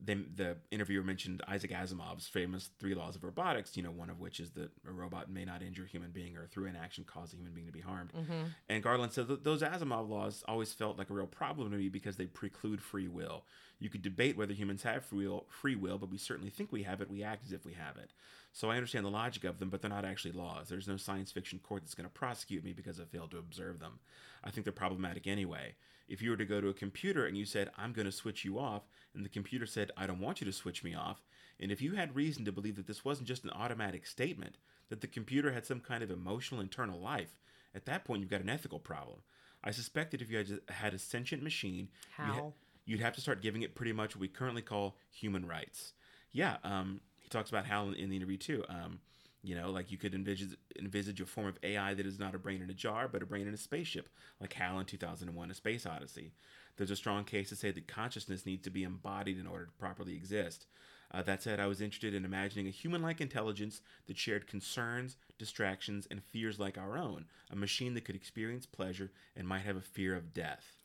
[0.00, 4.20] then the interviewer mentioned Isaac Asimov's famous three laws of robotics, you know, one of
[4.20, 7.32] which is that a robot may not injure a human being or through inaction cause
[7.32, 8.12] a human being to be harmed.
[8.12, 8.46] Mm-hmm.
[8.68, 11.88] And Garland said that those Asimov laws always felt like a real problem to me
[11.88, 13.44] because they preclude free will.
[13.80, 16.84] You could debate whether humans have free will, free will, but we certainly think we
[16.84, 17.10] have it.
[17.10, 18.12] We act as if we have it.
[18.52, 20.68] So I understand the logic of them, but they're not actually laws.
[20.68, 23.80] There's no science fiction court that's going to prosecute me because I failed to observe
[23.80, 23.98] them.
[24.44, 25.74] I think they're problematic anyway.
[26.08, 28.44] If you were to go to a computer and you said, I'm going to switch
[28.44, 28.82] you off,
[29.14, 31.22] and the computer said, I don't want you to switch me off,
[31.60, 34.56] and if you had reason to believe that this wasn't just an automatic statement,
[34.88, 37.38] that the computer had some kind of emotional internal life,
[37.74, 39.18] at that point you've got an ethical problem.
[39.62, 41.88] I suspect that if you had, had a sentient machine,
[42.18, 42.40] you ha-
[42.86, 45.92] you'd have to start giving it pretty much what we currently call human rights.
[46.32, 48.64] Yeah, um, he talks about Hal in, in the interview too.
[48.68, 49.00] Um,
[49.42, 52.38] you know, like you could envisage, envisage a form of AI that is not a
[52.38, 54.08] brain in a jar, but a brain in a spaceship,
[54.40, 56.32] like Hal in 2001 A Space Odyssey.
[56.76, 59.72] There's a strong case to say that consciousness needs to be embodied in order to
[59.72, 60.66] properly exist.
[61.12, 65.16] Uh, that said, I was interested in imagining a human like intelligence that shared concerns,
[65.38, 69.76] distractions, and fears like our own, a machine that could experience pleasure and might have
[69.76, 70.76] a fear of death.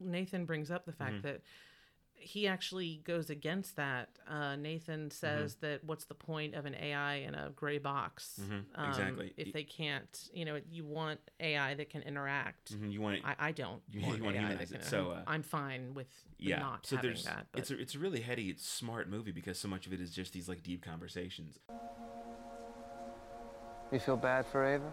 [0.00, 1.22] Nathan brings up the fact Mm-hmm.
[1.22, 1.40] that
[2.24, 4.08] he actually goes against that.
[4.28, 5.66] Uh, Nathan says Mm-hmm.
[5.66, 8.40] that what's the point of an AI in a gray box?
[8.42, 9.32] Mhm, exactly.
[9.36, 12.74] If they can't, you know, you want AI that can interact.
[12.76, 13.82] Mhm, You want it, I, I don't.
[13.92, 16.08] You- want you wanna AI that humanize it, can- so, uh, I'm fine with
[16.38, 17.46] yeah not so having there's that.
[17.52, 20.00] But it's a, it's a really heady it's smart movie because so much of it
[20.00, 21.58] is just these like deep conversations
[23.92, 24.90] You feel bad for Ava?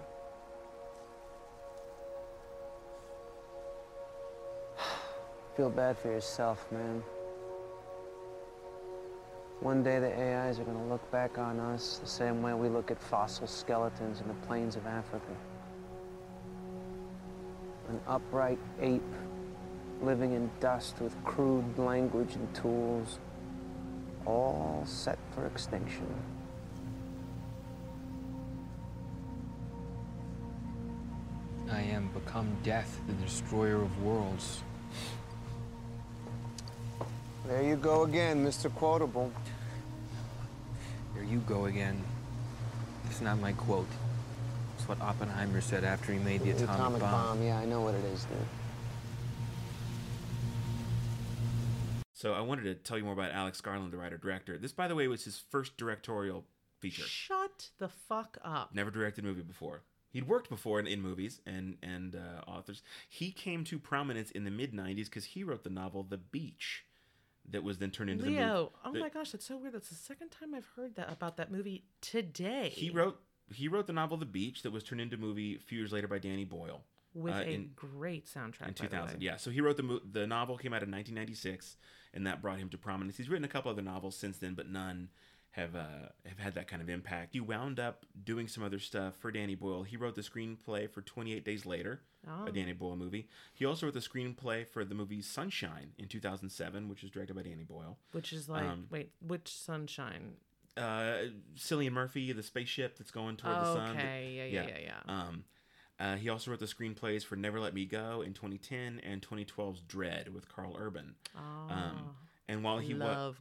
[5.57, 7.03] feel bad for yourself, man.
[9.61, 12.89] One day the AIs are gonna look back on us the same way we look
[12.89, 15.35] at fossil skeletons in the plains of Africa.
[17.89, 19.03] An upright ape
[20.01, 23.19] living in dust with crude language and tools,
[24.25, 26.07] all set for extinction.
[31.69, 34.63] I am become death, the destroyer of worlds.
[37.47, 38.73] There you go again, Mr.
[38.73, 39.31] Quotable.
[41.21, 42.01] There you go again.
[43.05, 43.85] It's not my quote.
[44.75, 47.43] It's what Oppenheimer said after he made the atomic, bomb.
[47.43, 48.37] yeah, I know what it is, dude.
[52.13, 54.87] so i wanted to tell you more about alex garland the writer director this by
[54.87, 56.45] the way was his first directorial
[56.79, 58.69] feature shut the fuck up.
[58.75, 62.83] never directed a movie before he'd worked before in, in movies and and uh, authors
[63.09, 66.85] he came to prominence in the mid 90s because he wrote the novel the beach
[67.49, 69.73] that was then turned into the movie Leo, oh the- my gosh, that's so weird.
[69.73, 72.69] That's the second time I've heard that about that movie today.
[72.73, 73.19] he wrote
[73.53, 75.91] he wrote the novel the beach that was turned into a movie a few years
[75.91, 76.83] later by danny boyle
[77.13, 78.61] with uh, a in- great soundtrack.
[78.67, 79.25] in by the 2000 way.
[79.25, 81.75] yeah so he wrote the mo- the novel came out in 1996
[82.13, 84.69] and that brought him to prominence he's written a couple other novels since then but
[84.69, 85.09] none
[85.51, 89.15] have uh, have had that kind of impact he wound up doing some other stuff
[89.19, 92.45] for danny boyle he wrote the screenplay for 28 days later Oh.
[92.45, 96.87] a danny boyle movie he also wrote the screenplay for the movie sunshine in 2007
[96.87, 100.33] which was directed by danny boyle Which is like, Um, wait, which sunshine?
[100.77, 101.17] uh,
[101.57, 103.97] Cillian Murphy, the spaceship that's going toward the sun.
[103.97, 104.77] Okay, yeah, yeah, yeah,
[105.07, 105.13] yeah.
[105.21, 105.43] Um,
[105.99, 109.81] uh, he also wrote the screenplays for Never Let Me Go in 2010 and 2012's
[109.81, 111.15] Dread with Karl Urban.
[111.35, 111.39] Oh,
[111.73, 112.15] Um,
[112.51, 113.35] and while he was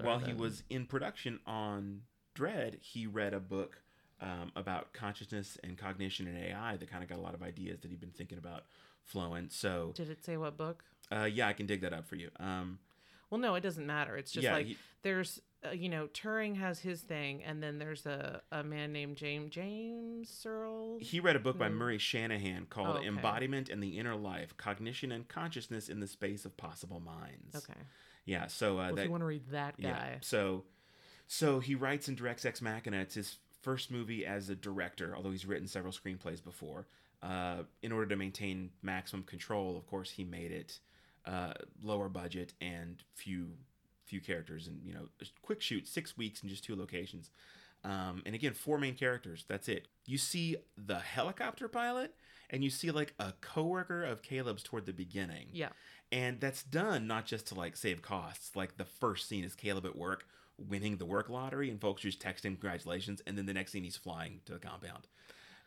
[0.00, 2.02] while he was in production on
[2.34, 3.80] Dread, he read a book
[4.20, 7.80] um, about consciousness and cognition and AI that kind of got a lot of ideas
[7.80, 8.64] that he'd been thinking about
[9.02, 9.48] flowing.
[9.50, 10.82] So Did it say what book?
[11.12, 12.30] uh, yeah, I can dig that up for you.
[12.40, 12.78] Um,
[13.30, 14.16] Well, no, it doesn't matter.
[14.16, 17.78] It's just Yeah, like he- there's, uh, you know, Turing has his thing, and then
[17.78, 20.98] there's a, a man named James James Searle.
[21.00, 23.06] He read a book by Murray Shanahan called Oh, okay.
[23.08, 27.54] Embodiment and the Inner Life Cognition and Consciousness in the Space of Possible Minds.
[27.56, 27.80] Okay.
[28.24, 30.16] Yeah, so uh, Well, if you want to read that guy, yeah.
[30.20, 30.64] So
[31.26, 32.98] so he writes and directs Ex Machina.
[32.98, 36.86] It's his first movie as a director, although he's written several screenplays before.
[37.22, 40.78] Uh, in order to maintain maximum control, of course, he made it
[41.24, 43.48] uh, lower budget and few
[44.04, 47.30] few characters, and you know, a quick shoot, six weeks in just two locations.
[47.82, 49.44] Um, and again, four main characters.
[49.48, 49.88] That's it.
[50.06, 52.14] You see the helicopter pilot,
[52.50, 55.48] and you see like a coworker of Caleb's toward the beginning.
[55.52, 55.70] yeah,
[56.12, 58.54] And that's done not just to like save costs.
[58.54, 60.24] Like the first scene is Caleb at work
[60.56, 63.82] winning the work lottery, and folks just text him congratulations, and then the next scene
[63.84, 65.08] he's flying to the compound.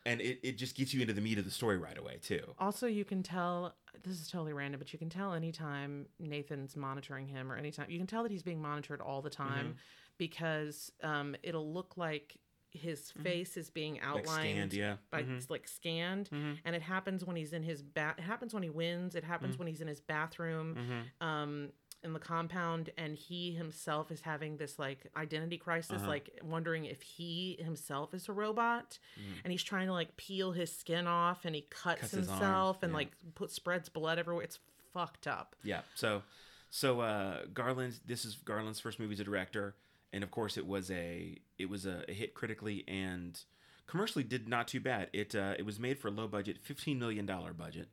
[0.05, 2.39] And it, it just gets you into the meat of the story right away too.
[2.59, 7.27] Also, you can tell this is totally random, but you can tell anytime Nathan's monitoring
[7.27, 9.71] him, or anytime you can tell that he's being monitored all the time Mm-hmm.
[10.17, 12.37] because um, it'll look like
[12.71, 14.69] his face is being outlined Mm-hmm.
[14.69, 14.97] scanned, yeah.
[15.09, 15.49] by Mhm.
[15.49, 16.59] like scanned Mhm.
[16.65, 19.55] and it happens when he's in his ba- it happens when he wins it happens
[19.55, 19.59] Mhm.
[19.59, 21.25] when he's in his bathroom Mhm.
[21.25, 21.71] um
[22.03, 26.07] in the compound and he himself is having this like identity crisis Uh-huh.
[26.07, 29.41] like wondering if he himself is a robot Mhm.
[29.43, 32.91] and he's trying to like peel his skin off and he cuts, Cuts himself and
[32.91, 32.97] yeah.
[32.97, 34.59] like put spreads blood everywhere it's
[34.93, 35.81] fucked up Yeah.
[35.95, 36.23] So,
[36.69, 37.99] so uh, Garland.
[38.05, 39.75] This is Garland's first movie as a director,
[40.13, 43.39] and of course, it was a it was a, a hit critically and
[43.87, 45.09] commercially did not too bad.
[45.13, 47.89] It uh, it was made for a low budget, fifteen million dollar budget.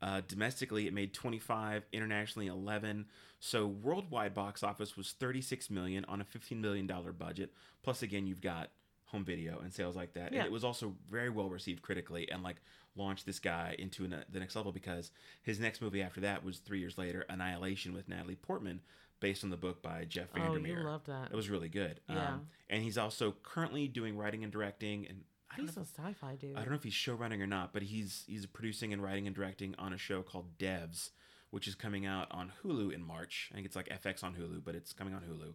[0.00, 1.84] Uh, domestically, it made twenty five.
[1.92, 3.06] Internationally, eleven.
[3.40, 7.52] So worldwide box office was thirty six million on a fifteen million dollar budget.
[7.82, 8.70] Plus, again, you've got
[9.06, 10.32] home video and sales like that.
[10.32, 10.40] Yeah.
[10.40, 12.56] And it was also very well received critically and like
[12.94, 15.10] launched this guy into an, the next level because
[15.42, 18.80] his next movie after that was three years later, Annihilation with Natalie Portman,
[19.20, 20.50] based on the book by Jeff Vandermeer.
[20.50, 20.90] Oh, you Vandermeer.
[20.90, 21.28] love that.
[21.32, 22.00] It was really good.
[22.08, 22.34] Yeah.
[22.34, 25.06] Um, and he's also currently doing writing and directing.
[25.08, 27.40] And I don't, he's know a if, sci-fi dude I don't know if he's showrunning
[27.40, 31.10] or not, but he's he's producing and writing and directing on a show called Devs,
[31.50, 33.48] which is coming out on Hulu in March.
[33.52, 35.54] I think it's like FX on Hulu, but it's coming on Hulu.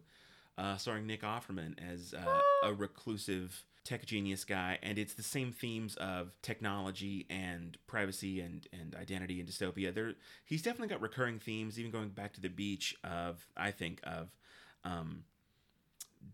[0.56, 5.52] Uh, starring Nick Offerman as uh, a reclusive tech genius guy, and it's the same
[5.52, 9.94] themes of technology and privacy and, and identity and dystopia.
[9.94, 10.14] There,
[10.44, 14.30] he's definitely got recurring themes, even going back to the beach of I think of
[14.84, 15.24] um,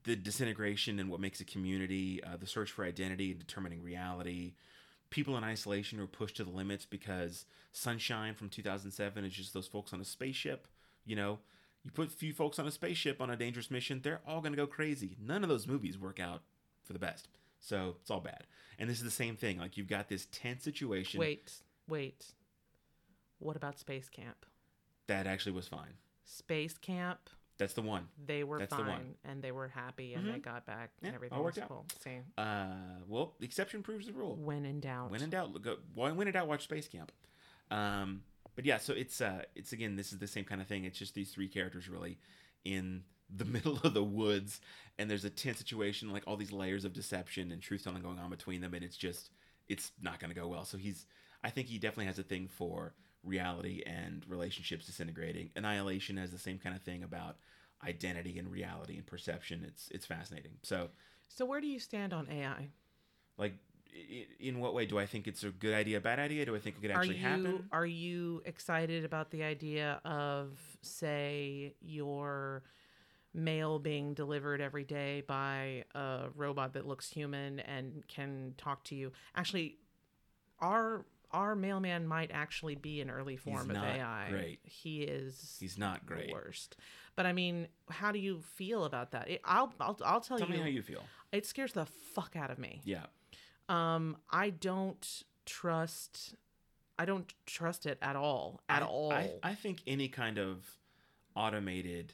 [0.04, 4.54] the disintegration and what makes a community, uh, the search for identity and determining reality.
[5.10, 9.66] People in isolation are pushed to the limits because Sunshine from 2007 is just those
[9.66, 10.68] folks on a spaceship.
[11.04, 11.40] You know,
[11.82, 14.52] you put a few folks on a spaceship on a dangerous mission, they're all going
[14.52, 15.16] to go crazy.
[15.20, 16.42] None of those movies work out
[16.84, 17.28] for the best.
[17.60, 18.44] So it's all bad.
[18.78, 19.58] And this is the same thing.
[19.58, 21.20] Like you've got this tense situation.
[21.20, 21.52] wait
[21.88, 22.24] wait
[23.38, 24.46] what about space camp
[25.06, 25.94] That actually was fine.
[26.24, 27.18] space camp
[27.58, 28.08] That's the one.
[28.24, 29.14] they were That's the fine one.
[29.24, 31.68] and they were happy and they got back Yeah, and everything all was worked out.
[31.68, 32.66] cool see Uh,
[33.08, 34.36] well, the exception proves the rule.
[34.36, 37.12] when in doubt When in doubt, look, go, when in doubt, watch Space Camp.
[37.70, 38.22] Um,
[38.56, 40.84] but yeah, so it's uh, it's again, this is the same kind of thing.
[40.84, 42.18] It's just these three characters really
[42.64, 43.04] in
[43.34, 44.60] the middle of the woods,
[44.98, 48.18] and there's a tense situation, like all these layers of deception and truth telling going
[48.18, 49.30] on between them, and it's just
[49.68, 50.64] it's not going to go well.
[50.64, 51.06] So he's,
[51.44, 55.50] I think he definitely has a thing for reality and relationships disintegrating.
[55.54, 57.36] Annihilation has the same kind of thing about
[57.86, 59.64] identity and reality and perception.
[59.66, 60.52] It's it's fascinating.
[60.62, 60.88] So
[61.30, 62.68] so where do you stand on ai
[63.38, 63.54] like
[64.38, 66.58] in what way do i think it's a good idea a bad idea do i
[66.58, 71.74] think it could are actually you happen are you excited about the idea of say
[71.80, 72.62] your
[73.32, 78.94] mail being delivered every day by a robot that looks human and can talk to
[78.94, 79.12] you.
[79.34, 79.76] Actually
[80.60, 84.58] our our mailman might actually be an early form of not ai great.
[84.64, 86.32] he is he's not great.
[86.32, 86.76] worst.
[87.16, 89.28] But i mean how do you feel about that?
[89.30, 91.02] It, I'll, I'll i'll tell, tell you Tell me how you feel.
[91.32, 92.80] it scares the fuck out of me.
[92.84, 93.06] Yeah.
[93.68, 96.34] Um i don't trust
[96.98, 99.12] i don't trust it at all at I, all.
[99.12, 100.66] I, I think any kind of
[101.36, 102.12] automated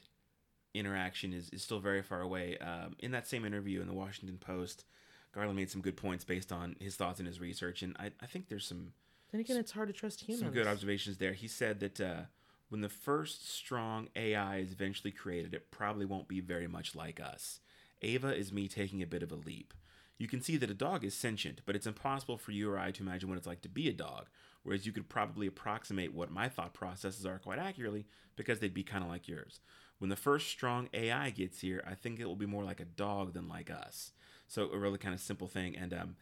[0.79, 4.37] interaction is, is still very far away um, in that same interview in the washington
[4.37, 4.85] post
[5.33, 8.25] garland made some good points based on his thoughts and his research and i, I
[8.25, 8.93] think there's some
[9.31, 11.33] then again it's hard to trust humans some good observations there.
[11.33, 12.21] He said that uh,
[12.69, 17.19] when the first strong AI is eventually created, it probably won't be very much like
[17.19, 17.59] us.
[18.01, 19.73] Ava is me taking a bit of a leap.
[20.17, 22.91] You can see that a dog is sentient, but it's impossible for you or I
[22.91, 24.27] to imagine what it's like to be a dog,
[24.63, 28.05] whereas you could probably approximate what my thought processes are quite accurately
[28.35, 29.59] because they'd be kind of like yours.
[29.99, 32.85] When the first strong AI gets here, I think it will be more like a
[32.85, 34.11] dog than like us.
[34.47, 35.75] So a really kind of simple thing.
[35.75, 36.15] And um,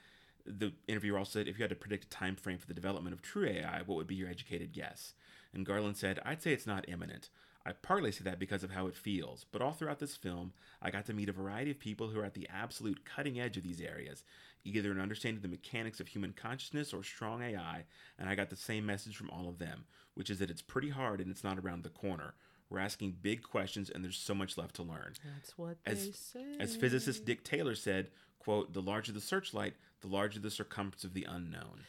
[0.46, 3.14] the interviewer also said, if you had to predict a time frame for the development
[3.14, 5.14] of true AI, what would be your educated guess?
[5.54, 7.30] And Garland said, I'd say it's not imminent.
[7.68, 10.54] I partly say that because of how it feels, but all throughout this film,
[10.84, 13.58] I got to meet a variety of people who are at the absolute cutting edge
[13.58, 14.24] of these areas,
[14.64, 17.86] either in understanding the mechanics of human consciousness or strong AI,
[18.20, 20.90] and I got the same message from all of them, which is that it's pretty
[20.90, 22.36] hard and it's not around the corner.
[22.70, 25.14] We're asking big questions and there's so much left to learn.
[25.36, 28.10] that's what As, they say as physicist Dick Taylor said,
[28.40, 31.82] quote, the larger the searchlight, the larger the circumference of the unknown.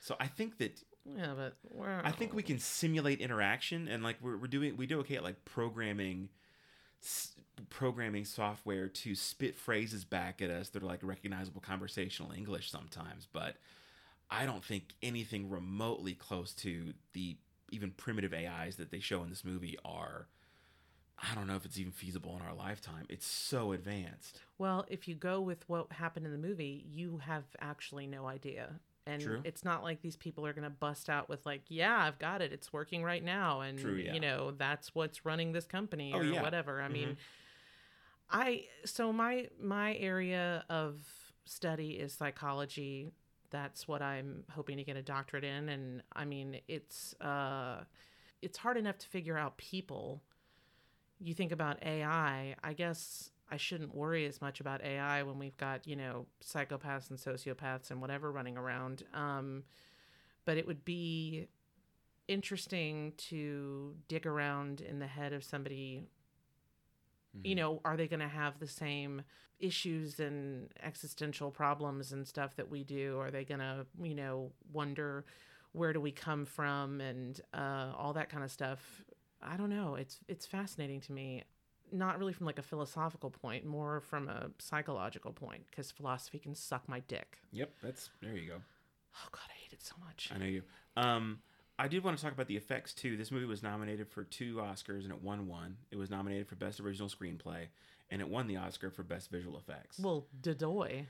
[0.00, 1.56] So I think that yeah but
[2.04, 5.24] I think we can simulate interaction and like we're, we're doing we do okay at
[5.24, 6.28] like programming
[7.02, 7.32] s-
[7.70, 13.26] programming software to spit phrases back at us that are like recognizable conversational English sometimes,
[13.32, 13.56] but
[14.30, 17.36] I don't think anything remotely close to the
[17.72, 20.28] even primitive AIs that they show in this movie are
[21.24, 23.06] I don't know if it's even feasible in our lifetime.
[23.08, 24.40] It's so advanced.
[24.58, 28.70] well if you go with what happened in the movie you have actually no idea
[29.06, 29.40] and True.
[29.44, 32.40] it's not like these people are going to bust out with like yeah i've got
[32.40, 34.12] it it's working right now and True, yeah.
[34.14, 36.40] you know that's what's running this company Oh, or yeah.
[36.42, 37.16] whatever i mean Mhm.
[38.30, 40.94] i so my my area of
[41.44, 43.10] study is psychology.
[43.52, 45.68] That's what I'm hoping to get a doctorate in.
[45.68, 47.84] And I mean, it's uh,
[48.40, 50.22] it's hard enough to figure out people.
[51.20, 52.56] You think about AI.
[52.64, 57.10] I guess I shouldn't worry as much about AI when we've got you know psychopaths
[57.10, 59.04] and sociopaths and whatever running around.
[59.14, 59.64] Um,
[60.44, 61.46] but it would be
[62.26, 66.08] interesting to dig around in the head of somebody
[67.44, 69.22] you know are they going to have the same
[69.58, 73.18] issues and existential problems and stuff that we do?
[73.20, 75.24] Are they going to you know wonder
[75.72, 79.02] where do we come from and uh, all that kind of stuff?
[79.42, 79.94] I don't know.
[79.96, 81.44] It's it's fascinating to me.
[81.90, 86.54] Not really from like a philosophical point more from a psychological point because philosophy can
[86.54, 87.38] suck my dick.
[87.52, 88.56] Yep, that's there you go.
[89.14, 90.30] oh god i hate it so much.
[90.34, 90.62] I know you.
[90.96, 91.40] Um,
[91.78, 93.16] I did want to talk about the effects too.
[93.16, 95.76] This movie was nominated for two Oscars and it won one.
[95.90, 97.66] It was nominated for Best Original Screenplay
[98.10, 99.98] and it won the Oscar for Best Visual Effects.
[99.98, 101.06] well dedoy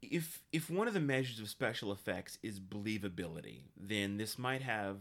[0.00, 4.98] if if one of the measures of special effects is believability, then this might have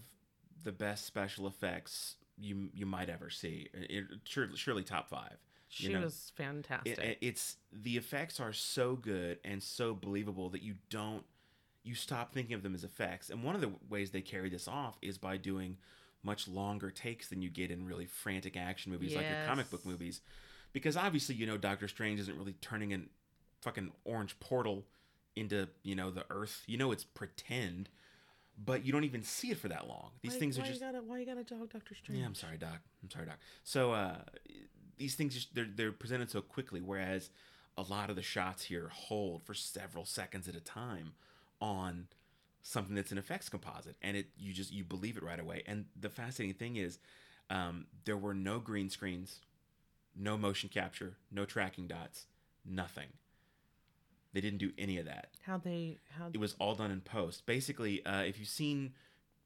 [0.64, 3.68] the best special effects you you might ever see.
[3.74, 5.38] It, surely, surely top five.
[5.70, 6.02] she you know?
[6.02, 10.76] was fantastic It- it- it's the effects are so good and so believable that you
[10.90, 11.26] don't
[11.88, 13.30] you stop thinking of them as effects.
[13.30, 15.78] And one of the ways they carry this off is by doing
[16.24, 19.86] much longer takes than you get in really frantic action movies like your comic book
[19.86, 20.22] movies.
[20.74, 23.10] Because obviously, you know, Doctor Strange isn't really turning an
[23.62, 24.86] fucking orange portal
[25.36, 26.64] into, you know, the earth.
[26.68, 27.90] You know it's pretend,
[28.58, 30.12] but you don't even see it for that long.
[30.22, 32.20] These why, things are why just you gotta, why you gotta dog Doctor Strange?
[32.20, 32.80] yeah, I'm sorry, Doc.
[33.02, 33.38] I'm sorry, Doc.
[33.64, 34.18] So uh,
[34.98, 37.30] these things just they're they're presented so quickly, whereas
[37.78, 41.14] a lot of the shots here hold for several seconds at a time
[41.62, 42.08] on
[42.62, 45.64] something that's an effects composite, and it you just you believe it right away.
[45.66, 47.00] And the fascinating thing is,
[47.50, 49.40] um, there were no green screens,
[50.16, 52.26] no motion capture, no tracking dots,
[52.66, 53.08] nothing.
[54.34, 57.46] They didn't do any of that How they how it was all done in post.
[57.46, 58.94] Basically, uh, if you've seen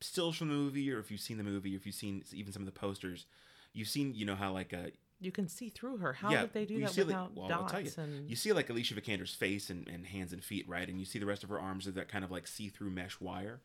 [0.02, 2.52] stills from the movie, or if you've seen the movie, or if you've seen even
[2.52, 3.26] some of the posters,
[3.74, 4.90] you've seen you know how like uh,
[5.22, 6.14] you can see through her.
[6.14, 7.72] How yeah, did they do you that see, like- without well, I'll dots?
[7.72, 10.88] tell you, and you see like Alicia Vikander's face and, and hands and feet, right?
[10.90, 13.20] And you see the rest of her arms are that kind of like see-through mesh
[13.22, 13.62] wire.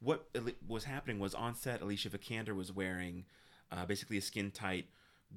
[0.00, 0.28] What
[0.66, 3.24] was happening was on set, Alicia Vikander was wearing
[3.70, 4.86] uh, basically a skin-tight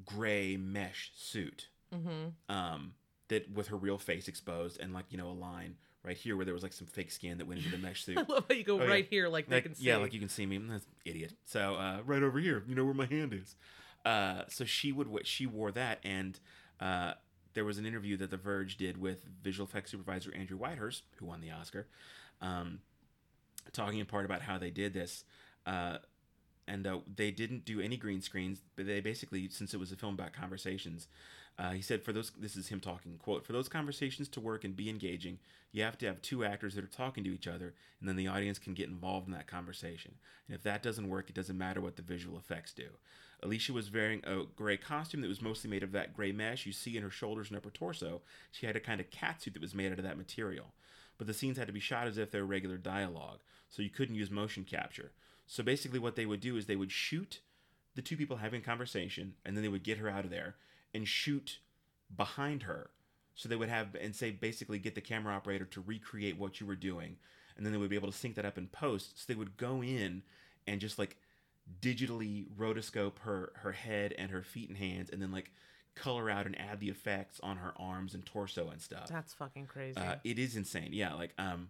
[0.05, 2.55] gray mesh suit, Mm-hmm.
[2.55, 2.93] um,
[3.27, 6.43] that with her real face exposed and like you know a line right here where
[6.43, 8.17] there was like some fake skin that went into the mesh suit.
[8.17, 8.89] I love how you go Oh, yeah.
[8.89, 9.85] right here, like, they Like, can see.
[9.85, 10.57] Yeah, like you can see me.
[10.57, 11.33] That's idiot.
[11.45, 13.55] So uh, right over here, you know where my hand is.
[14.05, 16.39] Uh, so she would she wore that, and
[16.79, 17.13] uh,
[17.53, 21.25] there was an interview that The Verge did with visual effects supervisor Andrew Whitehurst, who
[21.25, 21.87] won the Oscar,
[22.41, 22.79] um,
[23.71, 25.23] talking in part about how they did this.
[25.65, 25.97] Uh,
[26.67, 29.97] and uh, they didn't do any green screens, but they basically, since it was a
[29.97, 31.07] film about conversations,
[31.59, 34.63] uh, he said, for those, this is him talking, quote, for those conversations to work
[34.63, 35.37] and be engaging,
[35.71, 38.27] you have to have two actors that are talking to each other, and then the
[38.27, 40.15] audience can get involved in that conversation.
[40.47, 42.89] And if that doesn't work, it doesn't matter what the visual effects do.
[43.43, 46.71] Alicia was wearing a gray costume that was mostly made of that gray mesh you
[46.71, 48.21] see in her shoulders and upper torso.
[48.51, 50.67] She had a kind of catsuit that was made out of that material.
[51.17, 53.39] But the scenes had to be shot as if they were regular dialogue,
[53.69, 55.11] so you couldn't use motion capture.
[55.45, 57.41] So basically, what they would do is they would shoot
[57.95, 60.55] the two people having conversation, and then they would get her out of there
[60.93, 61.59] and shoot
[62.15, 62.89] behind her.
[63.35, 66.65] So they would have and say basically get the camera operator to recreate what you
[66.65, 67.17] were doing,
[67.55, 69.19] and then they would be able to sync that up in post.
[69.19, 70.23] So they would go in
[70.65, 71.17] and just like
[71.81, 75.51] digitally rotoscope her her head and her feet and hands, and then like
[75.95, 79.07] color out and add the effects on her arms and torso and stuff.
[79.07, 79.97] That's fucking crazy.
[79.97, 80.89] Uh, it is insane.
[80.91, 81.69] Yeah, like um,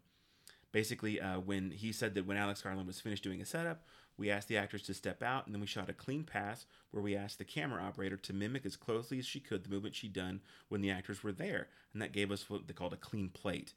[0.71, 3.83] basically uh, when he said that when Alex Garland was finished doing a setup,
[4.17, 7.03] we asked the actors to step out, and then we shot a clean pass where
[7.03, 10.13] we asked the camera operator to mimic as closely as she could the movement she'd
[10.13, 13.29] done when the actors were there, and that gave us what they called a clean
[13.29, 13.73] plate.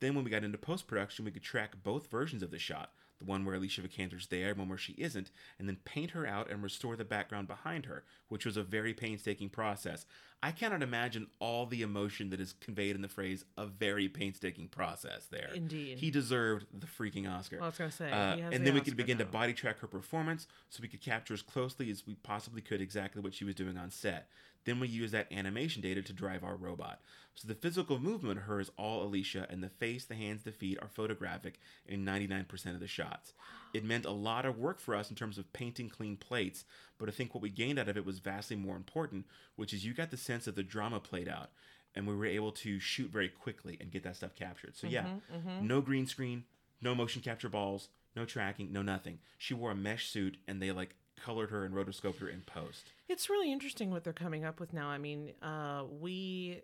[0.00, 2.92] Then when we got into post production, we could track both versions of the shot.
[3.22, 6.26] The one where Alicia Vikander's there, and one where she isn't, and then paint her
[6.26, 10.06] out and restore the background behind her, which was a very painstaking process.
[10.42, 14.66] I cannot imagine all the emotion that is conveyed in the phrase "a very painstaking
[14.68, 15.98] process." There, Indeed.
[15.98, 17.58] he deserved the freaking Oscar.
[17.58, 19.52] Well, I was gonna say, Uh, and the then we could Oscar begin to body
[19.52, 23.34] track her performance, so we could capture as closely as we possibly could exactly what
[23.34, 24.28] she was doing on set.
[24.64, 27.00] Then we use that animation data to drive our robot.
[27.34, 30.52] So the physical movement of her is all Alicia, and the face, the hands, the
[30.52, 33.32] feet are photographic in 99% of the shots.
[33.72, 36.64] It meant a lot of work for us in terms of painting clean plates,
[36.98, 39.84] but I think what we gained out of it was vastly more important, which is
[39.84, 41.50] you got the sense of the drama played out,
[41.94, 44.76] and we were able to shoot very quickly and get that stuff captured.
[44.76, 45.60] So yeah, Mhm, mhm.
[45.62, 46.44] no green screen,
[46.82, 49.20] no motion capture balls, no tracking, no nothing.
[49.38, 52.92] She wore a mesh suit, and they like colored her and rotoscoped her in post.
[53.08, 54.88] It's really interesting what they're coming up with now.
[54.88, 56.62] I mean, uh, we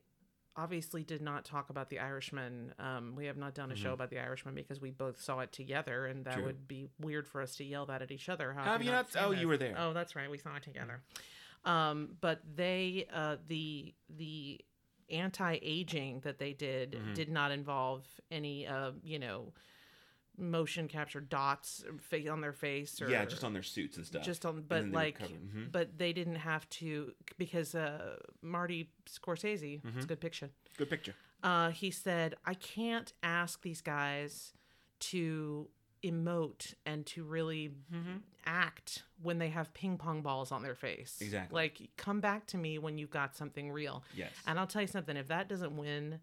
[0.57, 2.75] obviously did not talk about The Irishman.
[2.81, 3.95] Um, we have not done a show Mhm.
[3.95, 6.47] about The Irishman because we both saw it together, and that True.
[6.47, 8.53] would be weird for us to yell that at each other.
[8.55, 9.41] How, have you not- seen oh, this?
[9.41, 9.77] you were there.
[9.79, 10.29] Oh, that's right.
[10.29, 11.03] We saw it together.
[11.65, 14.61] Um, but they, uh, the the
[15.11, 17.15] anti-aging that they did Mhm.
[17.15, 19.55] did not involve any, uh, you know,
[20.39, 21.85] motion capture dots
[22.31, 24.23] on their face or yeah, just on their suits and stuff.
[24.23, 25.19] just on but then they were like.
[25.21, 25.73] Mhm.
[25.73, 31.15] but they didn't have to because uh marty scorsese it's a good picture Good picture.
[31.43, 34.53] uh he said i can't ask these guys
[35.01, 35.69] to
[36.05, 38.19] emote and to really Mm-hmm.
[38.47, 41.55] act when they have ping pong balls on their face Exactly.
[41.55, 44.31] like come back to me when you've got something real Yes.
[44.47, 46.21] and i'll tell you something if that doesn't win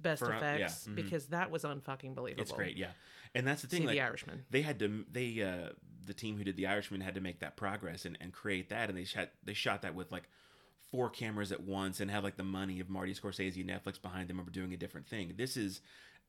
[0.00, 0.94] best For, uh, yeah, effects mhm.
[0.94, 2.90] because that was unfucking believable It's great, yeah.
[3.34, 3.80] And that's the thing.
[3.82, 4.44] See like, The Irishman.
[4.50, 5.04] They had to.
[5.10, 5.70] They uh,
[6.06, 8.88] the team who did The Irishman had to make that progress and, and create that,
[8.88, 10.28] and they shot they shot that with like
[10.90, 14.28] four cameras at once and had like the money of Marty Scorsese and Netflix behind
[14.28, 15.34] them and were doing a different thing.
[15.36, 15.80] This is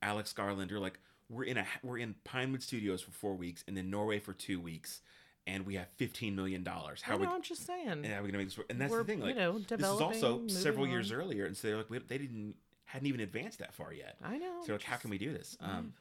[0.01, 0.71] Alex Garland.
[0.71, 0.99] You're like
[1.29, 4.59] we're in a we're in Pinewood Studios for four weeks and then Norway for two
[4.59, 5.01] weeks,
[5.45, 7.01] and we have fifteen million dollars.
[7.03, 7.25] How I are we?
[7.27, 7.87] know, I'm just saying.
[7.89, 8.67] And how are we gonna make this work?
[8.71, 9.19] And that's We're, the thing.
[9.19, 11.17] you Like know, this is also several moving years on.
[11.19, 12.55] earlier, and so they're like we, they didn't
[12.95, 14.15] hadn't even advanced that far yet.
[14.23, 15.57] I know, So like, how can we do this?
[15.61, 15.93] Um,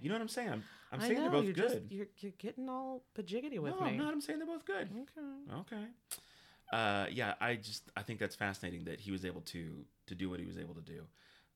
[0.00, 0.50] you know what I'm saying?
[0.50, 1.70] I'm, I'm saying know, they're both you're good.
[1.70, 3.90] Just, you're, you're getting all pajiggity with no, me.
[3.90, 4.12] I'm not.
[4.12, 4.88] I'm saying they're both good.
[4.92, 5.60] Okay.
[5.60, 5.84] Okay.
[6.72, 10.28] Uh, yeah, I just I think that's fascinating that he was able to to do
[10.30, 11.02] what he was able to do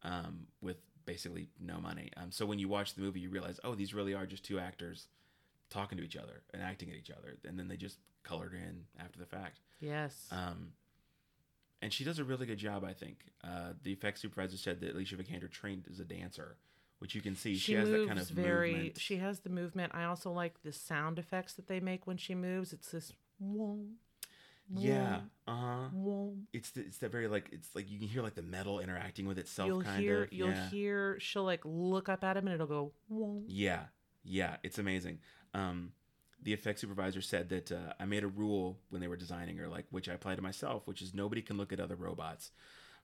[0.05, 2.11] um, with basically no money.
[2.17, 4.59] Um, so when you watch the movie, you realize, oh, these really are just two
[4.59, 5.09] actors
[5.71, 8.85] talking to each other and acting at each other, and then they just colored in
[8.99, 9.61] after the fact.
[9.81, 10.29] Yes.
[10.31, 10.73] Um,
[11.83, 13.25] and she does a really good job, I think.
[13.45, 16.57] Uh, the effects supervisor said that Alicia Vikander trained as a dancer,
[16.99, 17.55] which you can see.
[17.55, 18.73] She, she, has that kind of very.
[18.73, 18.99] movement.
[18.99, 19.93] She has the movement.
[19.95, 22.73] I also like the sound effects that they make when she moves.
[22.73, 23.13] It's this.
[24.75, 25.21] Yeah.
[25.47, 25.89] Uh huh.
[26.53, 29.27] It's the, it's that very like it's like you can hear like the metal interacting
[29.27, 29.69] with itself.
[29.69, 30.23] You'll kind hear.
[30.25, 30.33] of.
[30.33, 30.69] You'll yeah.
[30.71, 31.17] hear.
[31.21, 32.93] She'll like look up at him and it'll go.
[33.47, 33.85] Yeah,
[34.25, 35.19] yeah, it's amazing.
[35.55, 35.93] Um,
[36.43, 39.69] the effects supervisor said that uh, I made a rule when they were designing her,
[39.69, 42.51] like which I apply to myself, which is nobody can look at other robots.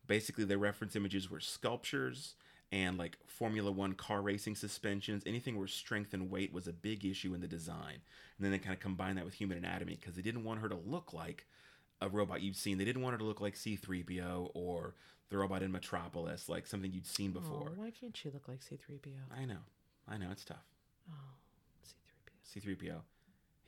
[0.06, 2.34] Basically, their reference images were sculptures
[2.72, 7.04] and like Formula One car racing suspensions, anything where strength and weight was a big
[7.04, 8.00] issue in the design.
[8.36, 10.68] And then they kind of combined that with human anatomy because they didn't want her
[10.68, 11.46] to look like
[12.00, 12.78] a robot you've seen.
[12.78, 14.94] They didn't want her to look like C3PO or
[15.28, 17.70] the robot in Metropolis, like something you'd seen before.
[17.70, 19.36] Oh, why can't she look like C3PO?
[19.36, 19.60] I know,
[20.08, 20.64] I know, it's tough.
[21.10, 22.76] Oh, C3PO.
[22.78, 23.00] C3PO.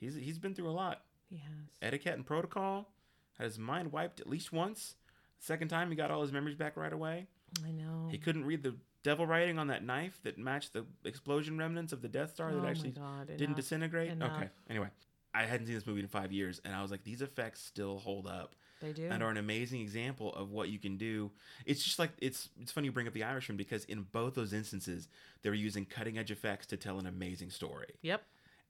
[0.05, 1.01] He's he's been through a lot.
[1.29, 1.69] He has.
[1.81, 2.89] Etiquette and protocol.
[3.37, 4.95] Had his mind wiped at least once.
[5.39, 7.27] Second time, he got all his memories back right away.
[7.65, 8.07] I know.
[8.09, 12.01] He couldn't read the devil writing on that knife that matched the explosion remnants of
[12.01, 14.11] the Death Star Oh that actually God, didn't enough, disintegrate.
[14.11, 14.37] enough.
[14.37, 14.49] Okay.
[14.69, 14.87] Anyway,
[15.33, 17.97] I hadn't seen this movie in five years, and I was like, these effects still
[17.99, 18.55] hold up.
[18.81, 19.07] They do.
[19.09, 21.31] And are an amazing example of what you can do.
[21.65, 24.53] It's just like it's it's funny you bring up the Irishman because in both those
[24.53, 25.07] instances
[25.41, 27.87] they were using cutting edge effects to tell an amazing story.
[28.01, 28.21] Yep.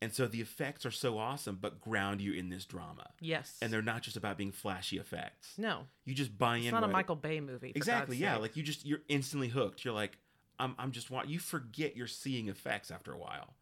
[0.02, 3.08] And so the effects are so awesome, but ground you in this drama.
[3.22, 3.58] Yes.
[3.62, 5.54] And they're not just about being flashy effects.
[5.58, 5.84] No.
[6.04, 6.64] You just buy in.
[6.64, 7.72] It's not a Michael Bay movie.
[7.74, 8.16] Exactly.
[8.18, 8.34] God's Yeah.
[8.34, 8.42] sake.
[8.42, 9.84] Like you just you're instantly hooked.
[9.86, 10.18] You're like,
[10.60, 13.54] I'm I'm just want you forget you're seeing effects after a while.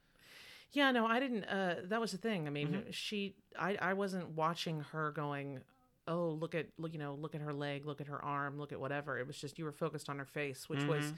[0.72, 1.44] Yeah, no, I didn't.
[1.44, 2.48] Uh, that was the thing.
[2.48, 2.90] I mean, Mm-hmm.
[2.92, 5.60] she, I, I wasn't watching her going,
[6.08, 8.72] oh, look at, look, you know, look at her leg, look at her arm, look
[8.72, 9.20] at whatever.
[9.20, 11.14] It was just you were focused on her face, which was.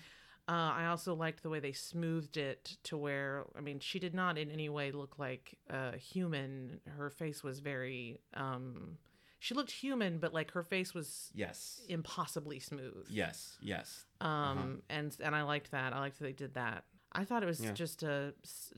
[0.48, 4.14] Uh, I also liked the way they smoothed it to where, I mean, she did
[4.14, 6.80] not in any way look like a human.
[6.98, 9.00] Her face was very, um,
[9.40, 11.82] she looked human, but like her face was Yes.
[11.90, 13.08] impossibly smooth.
[13.10, 13.58] Yes.
[13.60, 14.06] Yes.
[14.22, 14.68] Um, Uh-huh.
[14.90, 15.94] and and I liked that.
[15.94, 16.86] I liked that they did that.
[17.12, 17.72] I thought it was Yeah.
[17.74, 18.34] just a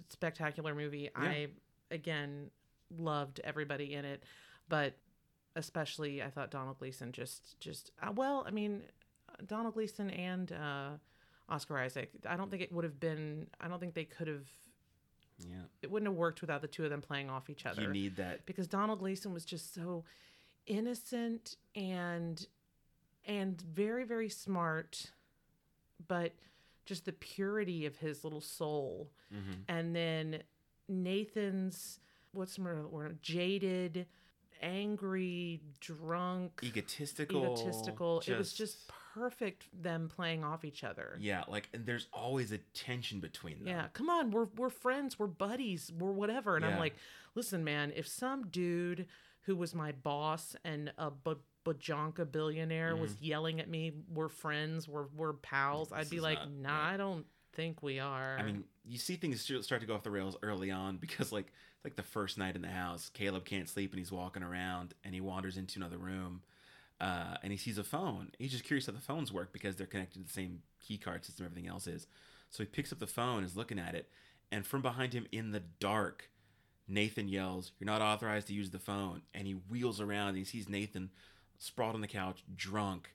[0.10, 1.10] spectacular movie.
[1.16, 1.50] I
[1.92, 2.50] again
[2.98, 4.24] loved everybody in it,
[4.70, 4.94] but
[5.56, 8.44] especially I thought Domhnall Gleeson just just uh, well.
[8.48, 8.84] I mean,
[9.46, 10.90] Domhnall Gleeson and uh,
[11.50, 12.12] Oscar Isaac.
[12.28, 13.48] I don't think it would have been.
[13.62, 14.48] I don't think they could have.
[15.40, 15.56] Yeah.
[15.82, 17.84] It wouldn't have worked without the two of them playing off each other.
[17.84, 18.46] You need that.
[18.46, 20.04] because Domhnall Gleeson was just so
[20.66, 22.46] innocent and
[23.26, 25.12] and very very smart,
[26.08, 26.34] but
[26.86, 29.12] just the purity of his little soul.
[29.34, 29.64] Mhm.
[29.68, 30.44] And then
[30.88, 32.00] Nathan's
[32.32, 33.22] what's the word?
[33.22, 34.06] Jaded,
[34.62, 37.44] angry, drunk, Egotistical.
[37.54, 38.22] egotistical.
[38.28, 38.88] it was just- just
[39.18, 41.18] perfect them playing off each other.
[41.20, 41.44] Yeah.
[41.48, 43.68] Like, and there's always a tension between them.
[43.68, 46.56] Yeah, come on, we're we're friends, we're buddies, we're whatever.
[46.56, 46.96] And I'm like,
[47.36, 49.08] listen, man, if some dude
[49.42, 51.34] who was my boss and a b-
[51.66, 53.24] bajonka billionaire was Mm-hmm.
[53.26, 57.26] yelling at me, we're friends, we're we're pals, I'd be like, not nah, I don't
[57.54, 58.38] think we are.
[58.40, 61.52] I mean, you see things start to go off the rails early on because, like,
[61.84, 65.14] like the first night in the house, Caleb can't sleep and he's walking around and
[65.14, 66.42] he wanders into another room,
[67.00, 68.32] uh, and he sees a phone.
[68.40, 71.26] He's just curious how the phones work because they're connected to the same key card
[71.26, 72.08] system everything else is.
[72.50, 74.10] So he picks up the phone, is looking at it,
[74.52, 76.30] and from behind him in the dark,
[76.88, 80.46] Nathan yells, "You're not authorized to use the phone!" And he wheels around and he
[80.46, 81.12] sees Nathan
[81.58, 83.14] sprawled on the couch, drunk,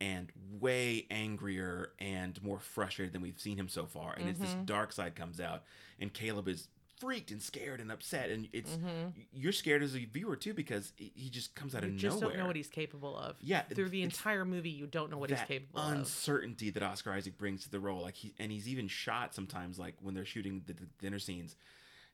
[0.00, 4.14] and way angrier and more frustrated than we've seen him so far.
[4.14, 5.64] And it's this dark side comes out,
[6.00, 6.68] and Caleb is
[7.00, 9.12] freaked and scared and upset, and it's Mhm.
[9.32, 12.36] you're scared as a viewer too because he just comes out You of just nowhere.
[12.36, 13.36] don't know what he's capable of.
[13.40, 15.92] Yeah, Through the entire movie, you don't know what he's capable of.
[15.98, 18.02] uncertainty that Oscar Isaac brings to the role.
[18.02, 21.56] Like he and he's even shot sometimes like when they're shooting the, the dinner scenes,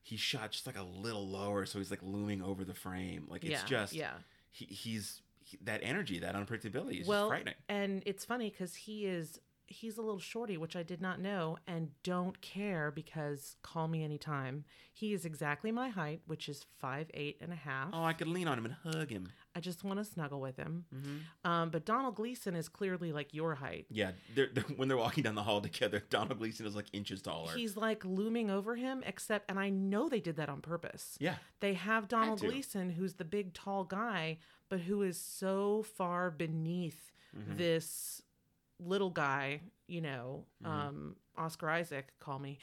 [0.02, 3.26] he's shot just like a little lower, so he's like looming over the frame.
[3.28, 4.14] Like it's Yeah, just yeah.
[4.52, 5.20] He, he's
[5.62, 7.54] that energy, that unpredictability is well, just frightening.
[7.68, 9.38] and it's funny because he is
[9.68, 14.04] he's a little shorty, which I did not know, and don't care because call me
[14.04, 14.64] anytime.
[14.92, 17.90] He is exactly my height, which is five eight and a half.
[17.92, 19.28] Oh, I could lean on him and hug him.
[19.54, 20.84] I just want to snuggle with him.
[20.94, 21.48] Mhm.
[21.50, 23.86] Um, but Domhnall Gleeson is clearly like your height.
[23.90, 27.20] Yeah, they're, they're, when they're walking down the hall together, Domhnall Gleeson is like inches
[27.22, 27.52] taller.
[27.54, 31.16] He's like looming over him, except, and I know they did that on purpose.
[31.20, 31.36] Yeah.
[31.60, 32.36] They have Domhnall.
[32.36, 34.38] Gleeson, who's the big, tall guy,
[34.68, 37.56] but who is so far beneath Mhm.
[37.58, 38.22] this
[38.78, 40.66] little guy, you know, Mhm.
[40.68, 42.58] um, Oscar Isaac, call me.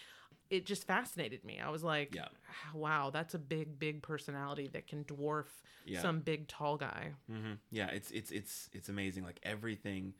[0.49, 1.59] It just fascinated me.
[1.59, 2.27] I was like, Yeah.
[2.73, 5.47] wow, that's a big, big personality that can dwarf
[5.85, 6.01] Yeah.
[6.01, 7.13] some big, tall guy.
[7.27, 9.23] hmm Yeah, it's it's it's it's amazing.
[9.23, 10.13] Like everything,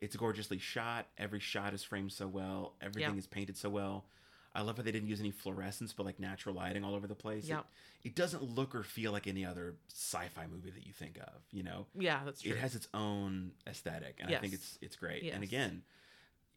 [0.00, 1.08] it's gorgeously shot.
[1.18, 2.76] Every shot is framed so well.
[2.80, 3.18] Everything Yeah.
[3.18, 4.06] is painted so well.
[4.54, 7.14] I love how they didn't use any fluorescence, but like natural lighting all over the
[7.14, 7.46] place.
[7.46, 7.60] Yeah.
[7.60, 11.42] It, it doesn't look or feel like any other sci-fi movie that you think of.
[11.50, 11.86] You know.
[11.98, 12.52] Yeah, that's true.
[12.52, 15.22] It has its own aesthetic, and I think it's it's great.
[15.22, 15.34] Yes.
[15.34, 15.82] And again,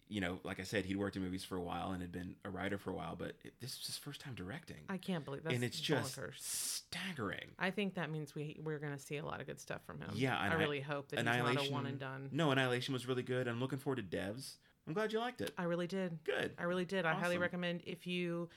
[0.08, 2.36] you know, like I said, he'd worked in movies for a while and had been
[2.46, 4.78] a writer for a while, but it, this was his first time directing.
[4.88, 6.34] I can't believe that's and it's just bonkers.
[6.38, 7.52] staggering.
[7.58, 10.10] I think that means we we're gonna see a lot of good stuff from him.
[10.14, 12.30] Yeah, I really hope that he's not a one and done.
[12.32, 13.48] No, Annihilation was really good.
[13.48, 14.56] I'm looking forward to Devs.
[14.88, 15.52] I'm glad you liked it.
[15.58, 16.20] I really did.
[16.24, 16.52] Good.
[16.60, 17.06] I really did.
[17.06, 18.50] I highly recommend if you.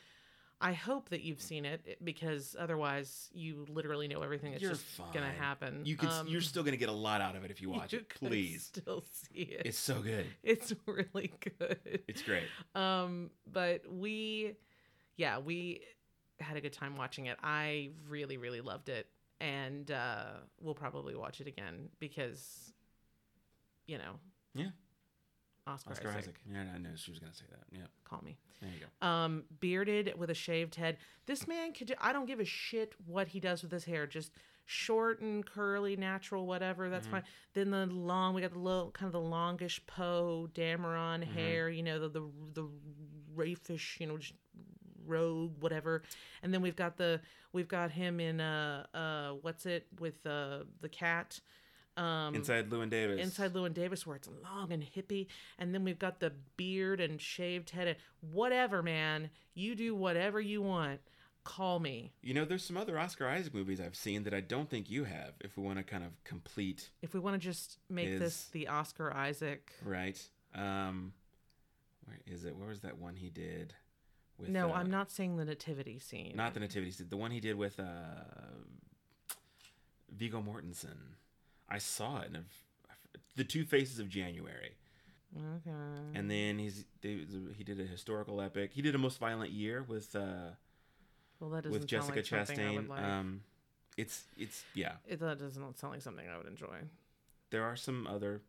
[0.61, 4.85] I hope that you've seen it because otherwise you literally know everything that's You're just
[4.85, 5.12] fine.
[5.14, 5.83] gonna happen.
[5.85, 6.09] You could.
[6.09, 8.09] Um, you're still gonna get a lot out of it if you watch you it.
[8.09, 8.64] Please.
[8.74, 9.62] still see it.
[9.66, 10.26] It's so good.
[10.43, 11.79] It's really good.
[12.09, 12.43] It's great.
[12.74, 14.55] Um, but we,
[15.16, 15.83] yeah, we
[16.41, 17.37] had a good time watching it.
[17.41, 19.07] I really, really loved it,
[19.41, 20.24] and uh,
[20.61, 22.72] we'll probably watch it again because,
[23.87, 24.14] you know,
[24.55, 24.70] Yeah.
[25.69, 26.19] Oscar, Oscar Isaac.
[26.19, 26.35] Isaac.
[26.53, 27.64] Yeah, I knew she was gonna say that.
[27.71, 27.87] Yeah.
[28.05, 28.37] Call me.
[28.61, 29.07] There you go.
[29.07, 30.97] Um, bearded with a shaved head.
[31.27, 31.89] This man could.
[31.89, 34.07] Do, I don't give a shit what he does with his hair.
[34.07, 34.33] Just
[34.66, 36.89] short and curly, natural, whatever.
[36.91, 37.11] That's Mhm.
[37.11, 37.23] fine.
[37.55, 38.35] Then the long.
[38.35, 41.33] We got the little kind of the longish Poe Dameron Mhm.
[41.33, 41.69] hair.
[41.71, 42.69] You know the the the
[43.35, 43.99] raffish.
[44.01, 44.19] You know.
[44.19, 44.35] Just,
[45.07, 46.03] rogue whatever
[46.43, 47.19] and then we've got the
[47.55, 51.41] we've got him in uh uh what's it with uh the cat
[51.99, 53.20] um Inside Llewyn Davis.
[53.20, 55.26] Inside Llewyn Davis, where it's long and hippie,
[55.59, 57.88] and then we've got the beard and shaved head.
[57.88, 61.01] And whatever, man, you do whatever you want.
[61.44, 64.68] Call me You know, there's some other Oscar Isaac movies I've seen that I don't
[64.68, 65.32] think you have.
[65.40, 68.68] If we want to kind of complete, if we want to just make this the
[68.68, 69.72] Oscar Isaac.
[69.82, 70.20] right?
[70.55, 71.14] Um,
[72.05, 72.55] where is it?
[72.55, 73.72] Where was that one he did?
[74.38, 76.34] With, no, uh, I'm not saying the nativity scene.
[76.36, 77.09] Not the nativity scene.
[77.09, 77.84] The one he did with uh,
[80.14, 81.16] Viggo Mortensen.
[81.69, 82.29] I saw it.
[82.29, 82.43] In a,
[83.37, 84.73] the Two Faces of January.
[85.37, 85.71] Okay.
[86.14, 88.71] And then he's he did a historical epic.
[88.73, 90.51] He did a Most Violent Year with uh,
[91.41, 92.77] well, that with Jessica sound like Chastain.
[92.77, 93.03] would like.
[93.03, 93.43] Um,
[93.97, 94.93] it's it's yeah.
[95.07, 96.77] it, that doesn't sound like something I would enjoy.
[97.51, 98.41] There are some other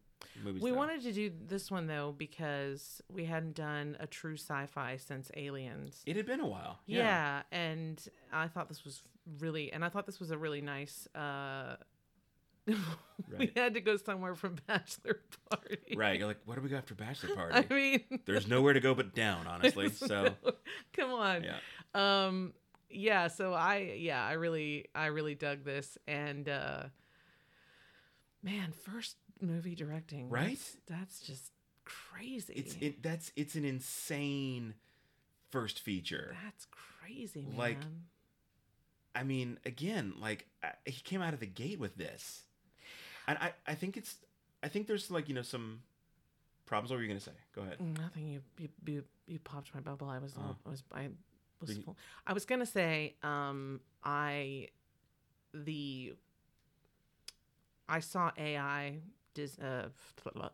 [0.43, 0.61] movies.
[0.61, 0.77] We though.
[0.77, 6.01] wanted to do this one though because we hadn't done a true sci-fi since Aliens.
[6.05, 6.79] It had been a while.
[6.85, 6.99] Yeah.
[6.99, 7.41] Yeah.
[7.51, 9.03] and I thought this was
[9.39, 11.07] really, and I thought this was a really nice.
[11.13, 11.75] uh
[13.37, 15.95] We had to go somewhere from bachelor party.
[15.95, 16.17] Right.
[16.19, 17.67] You're like, what do we go after bachelor party?
[17.69, 19.89] I mean, There's nowhere to go but down, honestly.
[19.89, 20.33] So
[20.93, 21.43] come on.
[21.43, 21.57] yeah.
[21.93, 22.53] Um.
[22.89, 23.27] Yeah.
[23.27, 23.95] So I.
[23.97, 24.25] Yeah.
[24.25, 24.85] I really.
[24.95, 26.83] I really dug this, and uh
[28.41, 30.29] man, first movie directing.
[30.29, 30.49] Right?
[30.49, 31.51] That's, that's just
[31.85, 32.53] crazy.
[32.55, 34.75] It's it that's it's an insane
[35.51, 36.35] first feature.
[36.43, 37.57] That's crazy, man.
[37.57, 37.77] Like,
[39.15, 42.43] I mean, again, like I- he came out of the gate with this,
[43.29, 44.15] and I I think it's
[44.61, 45.81] I think there's like you know some
[46.65, 46.91] problems.
[46.91, 47.31] What were you gonna say?
[47.55, 47.79] Go ahead.
[47.79, 48.27] Nothing.
[48.27, 50.09] You you you, you popped my bubble.
[50.09, 50.55] I was Oh.
[50.65, 51.09] I was I
[51.61, 51.97] was you- full.
[52.27, 54.67] I was gonna say um I
[55.53, 56.13] the
[57.87, 58.99] I saw AI
[59.33, 59.89] Dis, uh,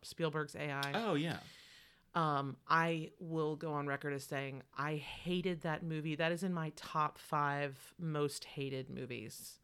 [0.04, 0.92] Spielberg's AI.
[0.94, 1.38] Oh yeah.
[2.14, 6.16] Um, I will go on record as saying I hated that movie.
[6.16, 9.60] That is in my top five most hated movies.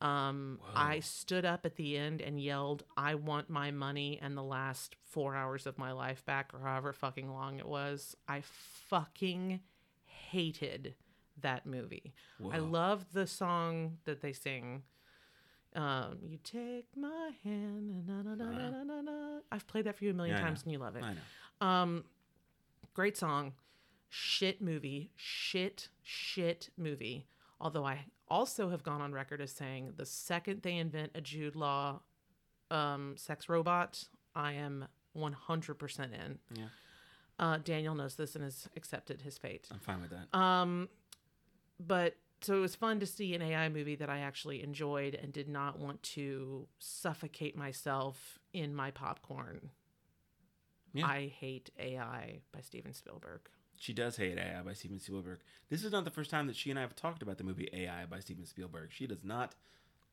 [0.00, 4.42] Um, I stood up at the end and yelled, "I want my money and the
[4.42, 9.60] last four hours of my life back, or however fucking long it was." I fucking
[10.04, 10.94] hated
[11.40, 12.12] that movie.
[12.40, 12.64] I Whoa.
[12.66, 14.82] love the song that they sing.
[15.74, 18.06] Um, you take my hand.
[18.06, 19.40] Na, na, na, na, na, na, na.
[19.52, 20.42] I've played that for you a million Uh-huh.
[20.44, 21.04] Yeah, times and you love it.
[21.04, 21.66] I know.
[21.66, 22.04] Um,
[22.94, 23.52] great song,
[24.08, 27.26] shit movie, shit shit movie.
[27.60, 31.56] Although I also have gone on record as saying the second they invent a Jude
[31.56, 32.00] Law
[32.70, 34.04] um, sex robot,
[34.34, 36.38] I am 100% in.
[36.54, 36.64] Yeah.
[37.38, 39.68] Uh, Daniel knows this and has accepted his fate.
[39.70, 40.36] I'm fine with that.
[40.36, 40.88] Um,
[41.78, 45.32] but so it was fun to see an AI movie that I actually enjoyed and
[45.32, 49.70] did not want to suffocate myself in my popcorn.
[50.92, 51.06] Yeah.
[51.06, 53.40] I hate AI by Steven Spielberg.
[53.78, 55.38] She does hate AI by Steven Spielberg.
[55.68, 57.68] This is not the first time that she and I have talked about the movie
[57.72, 58.90] AI by Steven Spielberg.
[58.92, 59.54] She does not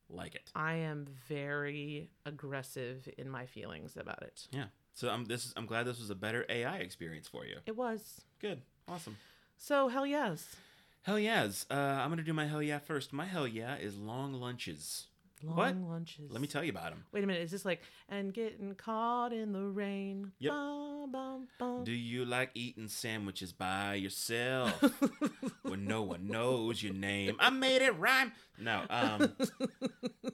[0.10, 0.52] like it.
[0.56, 4.48] I am very aggressive in my feelings about it.
[4.52, 4.66] Yeah.
[4.94, 7.58] So I'm this is I'm glad this was a better AI experience for you.
[7.66, 8.22] It was.
[8.40, 8.62] Good.
[8.88, 9.18] Awesome.
[9.58, 10.56] So hell yes.
[11.04, 11.66] Hell yes.
[11.70, 13.12] Uh, I'm gonna do my hell yeah first.
[13.12, 15.08] My hell yeah is long lunches.
[15.44, 15.76] Long What?
[15.76, 16.32] lunches.
[16.32, 17.04] Let me tell you about them.
[17.12, 17.42] Wait a minute.
[17.44, 20.32] Is this like and getting caught in the rain?
[20.40, 20.52] Yep.
[20.52, 21.84] Bum, bum, bum.
[21.84, 24.82] Do you like eating sandwiches by yourself
[25.64, 27.36] when no one knows your name?
[27.40, 28.32] I made it rhyme.
[28.58, 29.34] No, um,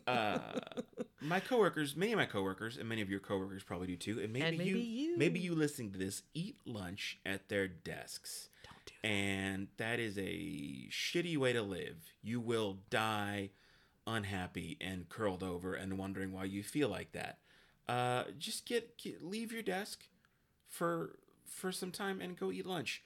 [0.07, 0.39] uh,
[1.21, 4.19] my coworkers, many of my coworkers, and many of your coworkers probably do too.
[4.21, 5.17] And maybe, And maybe you, you.
[5.17, 8.49] maybe you listening to this, eat lunch at their desks.
[8.63, 9.07] Don't do that.
[9.07, 11.97] and that is a shitty way to live.
[12.21, 13.51] You will die
[14.13, 17.39] unhappy and curled over and wondering why you feel like that.
[17.87, 20.03] Uh, just get, get leave your desk
[20.67, 23.03] for for some time and go eat lunch.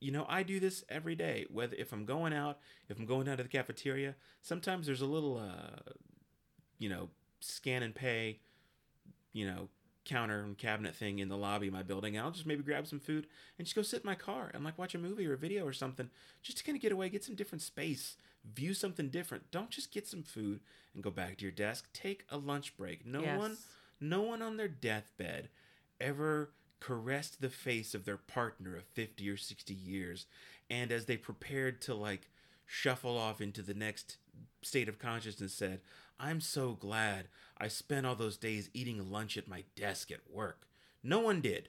[0.00, 1.46] You know, I do this every day.
[1.50, 5.06] Whether if I'm going out, if I'm going down to the cafeteria, sometimes there's a
[5.06, 5.92] little, uh,
[6.78, 7.08] you know,
[7.40, 8.40] scan and pay,
[9.32, 9.68] you know,
[10.04, 12.16] counter and cabinet thing in the lobby of my building.
[12.16, 13.26] And I'll just maybe grab some food
[13.58, 15.64] and just go sit in my car and like watch a movie or a video
[15.64, 16.10] or something,
[16.42, 18.16] just to kind of get away, get some different space,
[18.52, 19.50] view something different.
[19.50, 20.60] Don't just get some food
[20.94, 21.88] and go back to your desk.
[21.92, 23.06] Take a lunch break.
[23.06, 23.38] No Yes.
[23.38, 23.56] one,
[24.00, 25.48] no one on their deathbed
[26.00, 30.26] ever caressed the face of their partner of 50 or 60 years
[30.68, 32.28] and as they prepared to like
[32.66, 34.18] shuffle off into the next
[34.60, 35.80] state of consciousness said
[36.20, 40.66] i'm so glad i spent all those days eating lunch at my desk at work
[41.02, 41.68] no one did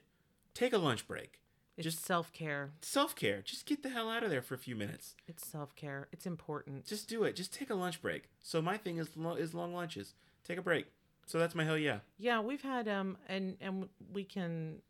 [0.52, 1.40] take a lunch break
[1.76, 2.70] It's just self care.
[2.80, 6.08] self-care just get the hell out of there for a few minutes It's self care.
[6.12, 6.86] It's important.
[6.86, 9.74] just do it just take a lunch break so my thing is lo- is long
[9.74, 10.14] lunches
[10.44, 10.86] take a break
[11.26, 14.80] so that's my hell yeah Yeah, we've had um and and we can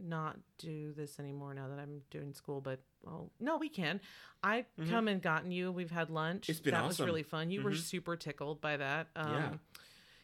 [0.00, 4.00] not do this anymore now that I'm doing school, but well, no, we can.
[4.44, 5.72] I come and gotten you.
[5.72, 6.42] We've had lunch.
[6.42, 6.50] Mm-hmm.
[6.52, 7.06] It's been that was awesome.
[7.06, 7.50] really fun.
[7.50, 7.78] You were Mhm.
[7.78, 9.08] super tickled by that.
[9.16, 9.54] Um, Yeah.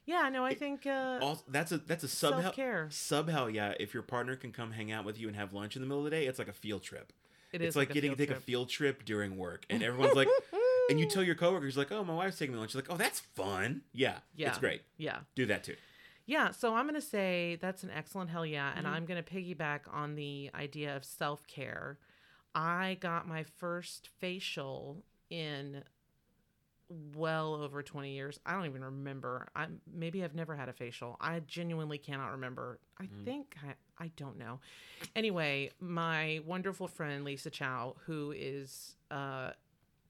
[0.06, 0.28] Yeah.
[0.28, 2.88] No, I think uh, also, that's a that's a sub Self-care.
[2.90, 3.74] sub hell yeah.
[3.80, 5.98] If your partner can come hang out with you and have lunch in the middle
[6.00, 7.12] of the day, it's like a field trip.
[7.52, 10.14] it it's is like, a getting to take a field trip during work, and everyone's
[10.16, 10.28] like,
[10.90, 12.74] and you tell your coworkers like, oh, my wife's taking me lunch.
[12.74, 13.82] You're like, oh, that's fun.
[13.92, 14.48] Yeah, Yeah.
[14.48, 14.82] it's great.
[14.98, 15.18] Yeah.
[15.34, 15.76] Do that too.
[16.26, 18.72] Yeah, so I'm going to say that's an excellent hell yeah.
[18.74, 18.94] And Mm-hmm.
[18.94, 21.98] I'm going to piggyback on the idea of self care.
[22.54, 25.82] I got my first facial in
[26.88, 28.38] well over 20 years.
[28.44, 29.48] I don't even remember.
[29.54, 31.16] I maybe I've never had a facial.
[31.20, 32.78] I genuinely cannot remember.
[33.00, 33.24] I Mm-hmm.
[33.24, 34.60] think I I don't know.
[35.16, 39.50] Anyway, my wonderful friend Lisa Chow who is uh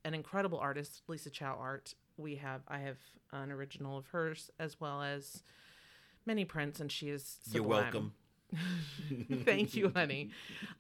[0.05, 1.95] an incredible artist, Lisa Chow art.
[2.17, 2.99] We have I have
[3.33, 5.43] an original of hers as well as
[6.27, 8.13] many prints and she is You're welcome.
[9.45, 10.31] Thank you, honey.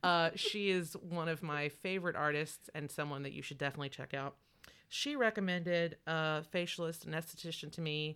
[0.03, 4.15] Uh, she is one of my favorite artists and someone that you should definitely check
[4.15, 4.37] out.
[4.95, 8.15] She recommended a facialist, an esthetician to me,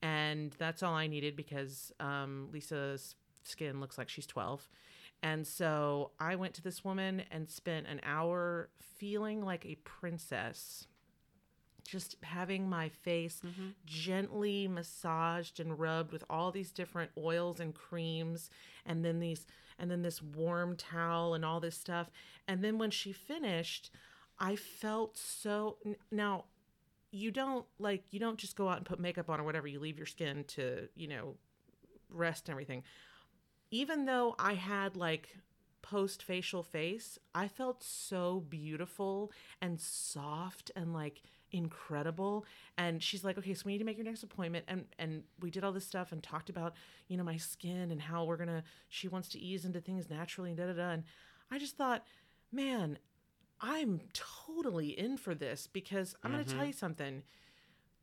[0.00, 4.66] and that's all I needed because um, Lisa's skin looks like she's 12.
[5.22, 10.86] And so I went to this woman and spent an hour feeling like a princess
[11.86, 13.42] just having my face
[13.84, 18.48] gently massaged and rubbed with all these different oils and creams
[18.86, 19.46] and then these
[19.78, 22.10] and then this warm towel and all this stuff
[22.48, 23.90] and then when she finished
[24.38, 25.76] i felt so
[26.10, 26.44] now
[27.14, 29.78] you don't like you don't just go out and put makeup on or whatever you
[29.78, 31.36] leave your skin to you know
[32.10, 32.82] rest and everything.
[33.70, 35.36] Even though i had like
[35.82, 39.30] post facial face i felt so beautiful
[39.60, 42.44] and soft and like incredible.
[42.76, 44.64] And she's like okay so we need to make your next appointment.
[44.66, 46.74] And and we did all this stuff and talked about
[47.06, 50.50] you know my skin and how we're gonna she wants to ease into things naturally
[50.50, 50.90] and da da da.
[50.90, 51.04] And
[51.52, 52.04] i just thought
[52.50, 52.98] man
[53.60, 57.22] i'm totally in for this because i'm gonna tell you something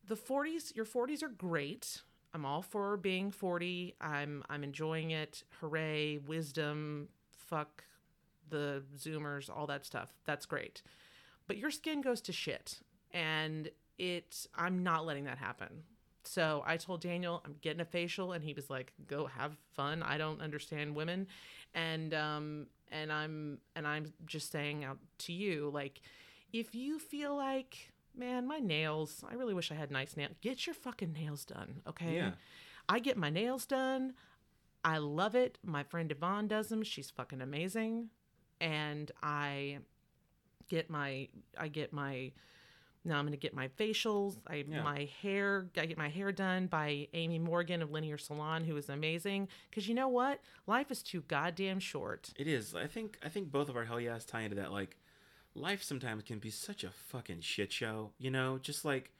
[0.06, 2.02] the 40s, your 40s are great.
[2.34, 3.94] I'm all for being 40.
[4.00, 5.44] I'm I'm enjoying it.
[5.60, 7.84] Hooray, wisdom, fuck
[8.48, 10.10] the zoomers, all that stuff.
[10.26, 10.82] That's great.
[11.46, 12.80] But your skin goes to shit
[13.12, 15.84] and it I'm not letting that happen.
[16.24, 20.02] So I told Daniel I'm getting a facial and he was like, "Go have fun.
[20.02, 21.26] I don't understand women."
[21.74, 26.00] And um and I'm and I'm just saying out to you like
[26.52, 30.32] if you feel like man, my nails, I really wish I had nice nails.
[30.40, 32.14] Get your fucking nails done, okay?
[32.14, 32.32] Yeah.
[32.88, 34.14] I get my nails done.
[34.84, 35.58] I love it.
[35.64, 36.82] My friend Yvonne does them.
[36.82, 38.10] She's fucking amazing.
[38.60, 39.78] And I
[40.68, 41.28] get my
[41.58, 42.32] I get my
[43.04, 44.38] now I'm gonna get my facials.
[44.46, 44.82] I Yeah.
[44.82, 45.68] my hair.
[45.76, 49.48] I get my hair done by Amy Morgan of Linear Salon, who is amazing.
[49.70, 52.32] Because you know what, life is too goddamn short.
[52.36, 52.74] It is.
[52.74, 53.18] I think.
[53.24, 54.72] I think both of our hell yes tie into that.
[54.72, 54.96] Like,
[55.54, 58.12] life sometimes can be such a fucking shit show.
[58.18, 59.10] You know, just like,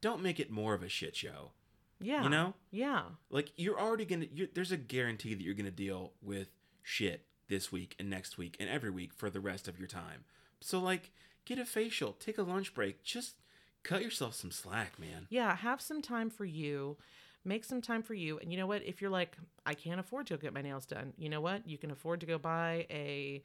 [0.00, 1.52] don't make it more of a shit show.
[2.00, 2.54] Yeah, You know?
[2.72, 4.26] Yeah, Like, you're already gonna.
[4.32, 6.48] You're, there's a guarantee that you're gonna deal with
[6.82, 10.24] shit this week and next week and every week for the rest of your time.
[10.60, 11.12] So like,
[11.44, 13.34] get a facial, take a lunch break, just
[13.82, 15.26] cut yourself some slack, man.
[15.30, 15.54] yeah.
[15.56, 16.96] Have some time for you.
[17.44, 18.38] Make some time for you.
[18.38, 18.82] And you know what?
[18.84, 19.36] If you're like,
[19.66, 21.12] I can't afford to go get my nails done.
[21.16, 21.66] You know what?
[21.68, 23.42] You can afford to go buy a.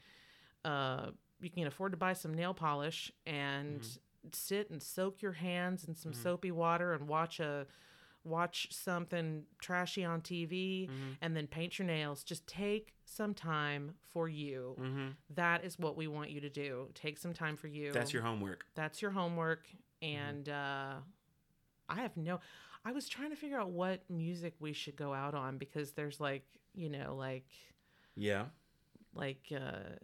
[0.63, 1.07] Uh,
[1.41, 3.81] you can afford to buy some nail polish and
[4.33, 7.65] sit and soak your hands in some soapy water and watch a
[8.27, 11.11] watch something trashy on TV Mm-hmm.
[11.21, 12.23] and then paint your nails.
[12.23, 14.75] Just take some time for you.
[14.79, 15.07] Mm-hmm.
[15.35, 16.89] That is what we want you to do.
[16.93, 17.91] Take some time for you.
[17.91, 18.65] That's your homework.
[18.75, 19.67] That's your homework.
[20.03, 20.17] Mm-hmm.
[20.17, 20.93] And uh,
[21.89, 22.39] I have no.
[22.85, 26.19] I was trying to figure out what music we should go out on because there's
[26.19, 26.43] like
[26.73, 27.47] you know like
[28.15, 28.45] Yeah.
[29.13, 29.95] like uh,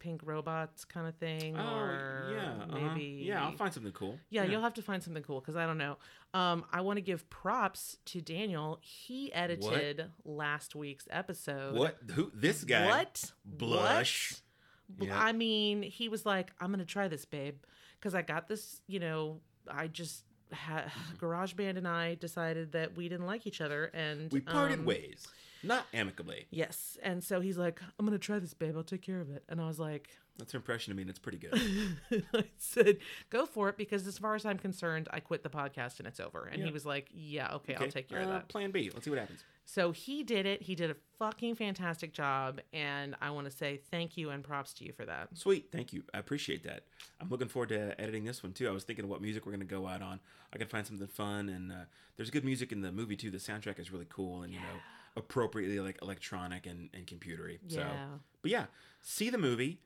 [0.00, 2.52] pink robots kind of thing Oh, or yeah.
[2.64, 2.94] uh-huh.
[2.94, 4.18] maybe Yeah, I'll find something cool.
[4.30, 5.96] yeah, you'll have to find something cool because I don't know.
[6.34, 8.78] Um, I want to give props to Daniel.
[8.82, 11.76] He edited last week's episode.
[11.76, 11.98] What?
[12.14, 12.32] Who?
[12.34, 12.86] This guy?
[12.88, 13.30] What?
[13.44, 14.34] Blush.
[14.88, 15.22] Bl- Yeah.
[15.22, 17.56] I mean, he was like, "I'm gonna try this, babe,"
[17.98, 18.80] because I got this.
[18.88, 23.90] You know, I just had GarageBand and I decided that we didn't like each other,
[23.94, 25.26] and We parted um, ways,
[25.62, 26.46] not amicably.
[26.50, 28.76] Yes, and so he's like, "I'm gonna try this, babe.
[28.76, 30.10] I'll take care of it." And I was like,
[30.40, 31.54] That's her impression of me, and it's pretty good.
[32.34, 32.98] I said,
[33.30, 36.20] "Go for it," because as far as I'm concerned, I quit the podcast and it's
[36.20, 36.48] over.
[36.50, 38.90] And he was like, "Yeah, okay, I'll take care of uh, that." Plan B.
[38.92, 39.44] Let's see what happens.
[39.66, 40.62] So he did it.
[40.62, 44.72] He did a fucking fantastic job, and I want to say thank you and props
[44.74, 45.28] to you for that.
[45.34, 46.02] Sweet, thank you.
[46.12, 46.84] I appreciate that.
[47.20, 48.68] I'm looking forward to editing this one too.
[48.68, 50.18] I was thinking of what music we're gonna go out on.
[50.52, 51.84] I could find something fun, and uh,
[52.16, 53.30] there's good music in the movie too.
[53.30, 54.80] The soundtrack is really cool, and you know,
[55.16, 57.58] appropriately like electronic and and computery.
[57.68, 58.06] So, Yeah.
[58.42, 58.64] but yeah,
[59.02, 59.78] see the movie,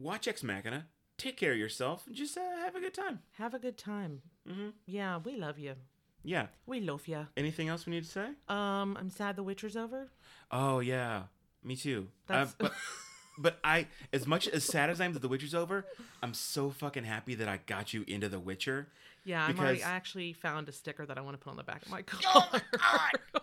[0.00, 0.86] watch Ex Machina,
[1.18, 3.20] take care of yourself, and just uh, have a good time.
[3.32, 4.22] Have a good time.
[4.48, 4.68] Mm-hmm.
[4.86, 5.74] Yeah, we love you.
[6.22, 6.46] Yeah.
[6.66, 7.26] We love you.
[7.36, 8.26] Anything else we need to say?
[8.48, 10.08] Um, I'm sad The Witcher's over.
[10.50, 11.22] Oh yeah,
[11.64, 12.08] me too.
[12.28, 12.72] Uh, but,
[13.38, 15.86] but I, as much as sad as I am that The Witcher's over,
[16.22, 18.88] I'm so fucking happy that I got you into The Witcher.
[19.24, 21.56] Yeah, I'm already, Because- I actually found a sticker that I want to put on
[21.56, 22.20] the back of my car.
[22.34, 23.10] Oh my god!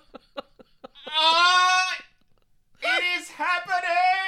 [2.80, 4.27] It is happening!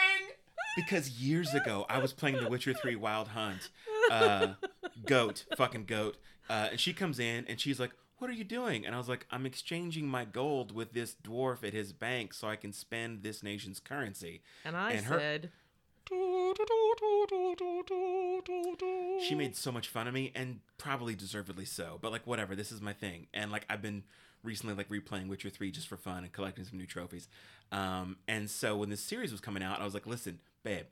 [0.86, 3.70] Because years ago, I was playing The Witcher 3 Wild Hunt.
[4.12, 4.54] Uh,
[5.06, 6.18] goat, fucking goat.
[6.50, 8.86] Uh, and she comes in and she's like, What are you doing?
[8.86, 12.48] And I was like, I'm exchanging my gold with this dwarf at his bank so
[12.48, 14.42] I can spend this nation's currency.
[14.66, 15.52] and I And her- said,
[19.28, 22.00] She made so much fun of me, and probably deservedly so.
[22.02, 22.56] But like, whatever.
[22.56, 24.04] This is my thing, and like, I've been
[24.44, 27.28] recently like replaying Witcher Three just for fun and collecting some new trophies.
[27.72, 30.86] Um, and so when this series was coming out, I was like, listen, babe,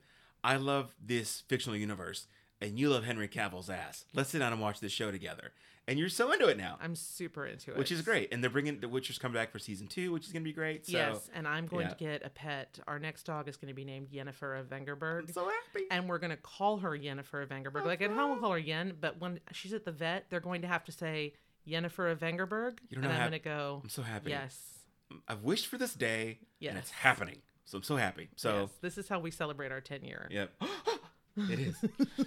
[0.44, 2.26] I love this fictional universe,
[2.60, 4.04] and you love Henry Cavill's ass.
[4.14, 5.52] Let's sit down and watch this show together.
[5.88, 7.78] And you're so into it now, I'm super into it.
[7.78, 8.30] which is great.
[8.30, 10.84] And they're bringing The Witcher's coming back for season two, which is gonna be great.
[10.84, 11.94] So yes, and I'm going yeah.
[11.94, 12.78] to get a pet.
[12.86, 15.20] Our next dog is going to be named Yennefer of Vengerberg.
[15.20, 15.86] I'm so happy.
[15.90, 17.86] and we're going to call her Yennefer of Vengerberg.
[17.86, 20.60] Like at home, we'll call her Yen, but when she's at the vet, they're going
[20.60, 21.32] to have to say
[21.68, 22.78] Yennefer of Vengerberg.
[22.88, 24.30] You don't and know I'm how- going to go, I'm so happy.
[24.30, 24.58] yes.
[25.26, 26.70] I've wished for this day, Yes.
[26.70, 27.38] and it's happening.
[27.64, 28.28] So I'm so happy.
[28.36, 28.60] So.
[28.62, 28.70] yes.
[28.80, 30.26] This is how we celebrate our 10 year.
[30.30, 30.52] Yep.
[31.50, 31.76] it is.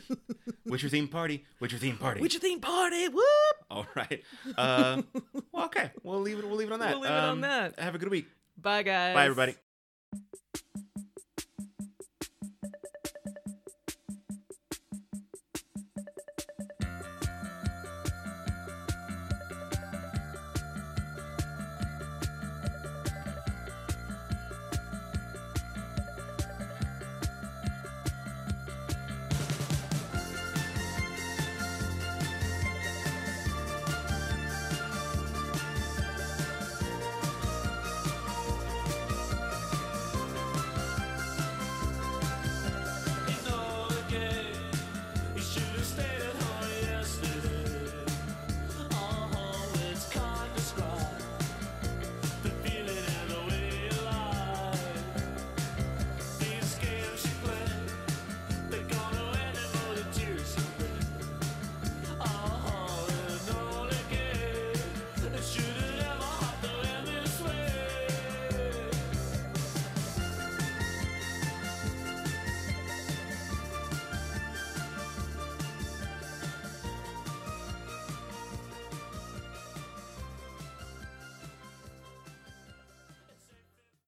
[0.66, 1.46] Witcher theme party.
[1.60, 2.22] Witcher theme party.
[2.22, 3.26] Witcher theme party, whoop!
[3.70, 4.24] All right.
[4.58, 5.02] Uh,
[5.52, 5.92] well, okay.
[6.04, 6.46] We'll leave it.
[6.48, 6.92] We'll leave it on that.
[6.92, 7.80] We'll leave it on Um, that.
[7.80, 8.28] Have a good week.
[8.58, 9.14] Bye, guys.
[9.16, 9.56] Bye, everybody.